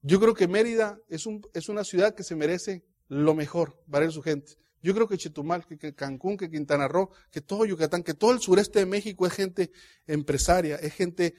Yo 0.00 0.18
creo 0.18 0.32
que 0.34 0.48
Mérida 0.48 0.98
es, 1.08 1.26
un, 1.26 1.42
es 1.52 1.68
una 1.68 1.84
ciudad 1.84 2.14
que 2.14 2.24
se 2.24 2.34
merece 2.34 2.84
lo 3.06 3.34
mejor 3.34 3.78
para 3.88 4.10
su 4.10 4.22
gente. 4.22 4.56
Yo 4.80 4.94
creo 4.94 5.06
que 5.06 5.18
Chetumal, 5.18 5.66
que, 5.66 5.94
Cancún, 5.94 6.38
que 6.38 6.50
Quintana 6.50 6.88
Roo, 6.88 7.10
que 7.30 7.42
todo 7.42 7.66
Yucatán, 7.66 8.02
que 8.02 8.14
todo 8.14 8.32
el 8.32 8.40
sureste 8.40 8.78
de 8.78 8.86
México 8.86 9.26
es 9.26 9.34
gente 9.34 9.70
empresaria, 10.06 10.76
es 10.76 10.94
gente 10.94 11.34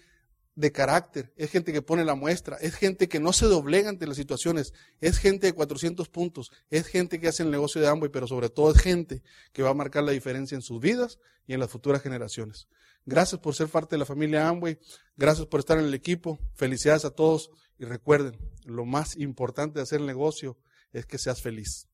de 0.55 0.71
carácter, 0.71 1.33
es 1.35 1.49
gente 1.49 1.73
que 1.73 1.81
pone 1.81 2.05
la 2.05 2.13
muestra, 2.13 2.57
es 2.57 2.75
gente 2.75 3.09
que 3.09 3.19
no 3.19 3.33
se 3.33 3.47
doblega 3.47 3.89
ante 3.89 4.05
las 4.05 4.15
situaciones, 4.15 4.73
es 5.01 5.17
gente 5.17 5.47
de 5.47 5.53
400 5.53 6.07
puntos, 6.09 6.51
es 6.69 6.85
gente 6.85 7.19
que 7.19 7.27
hace 7.27 7.41
el 7.41 7.49
negocio 7.49 7.81
de 7.81 7.87
Amway, 7.87 8.11
pero 8.11 8.27
sobre 8.27 8.49
todo 8.49 8.71
es 8.71 8.79
gente 8.79 9.23
que 9.51 9.63
va 9.63 9.71
a 9.71 9.73
marcar 9.73 10.03
la 10.03 10.11
diferencia 10.11 10.55
en 10.55 10.61
sus 10.61 10.79
vidas 10.79 11.17
y 11.47 11.53
en 11.53 11.59
las 11.59 11.71
futuras 11.71 12.03
generaciones. 12.03 12.67
Gracias 13.05 13.41
por 13.41 13.55
ser 13.55 13.67
parte 13.67 13.95
de 13.95 13.99
la 13.99 14.05
familia 14.05 14.47
Amway. 14.47 14.79
Gracias 15.17 15.47
por 15.47 15.59
estar 15.59 15.77
en 15.77 15.85
el 15.85 15.93
equipo. 15.93 16.39
Felicidades 16.53 17.05
a 17.05 17.11
todos. 17.11 17.49
Y 17.77 17.85
recuerden, 17.85 18.37
lo 18.65 18.85
más 18.85 19.17
importante 19.17 19.79
de 19.79 19.83
hacer 19.83 19.99
el 19.99 20.05
negocio 20.05 20.57
es 20.91 21.05
que 21.05 21.17
seas 21.17 21.41
feliz. 21.41 21.87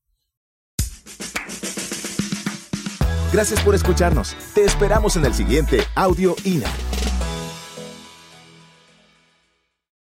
Gracias 3.32 3.62
por 3.62 3.74
escucharnos. 3.74 4.36
Te 4.54 4.64
esperamos 4.64 5.16
en 5.16 5.24
el 5.24 5.34
siguiente 5.34 5.84
Audio 5.94 6.34
INA. 6.44 6.89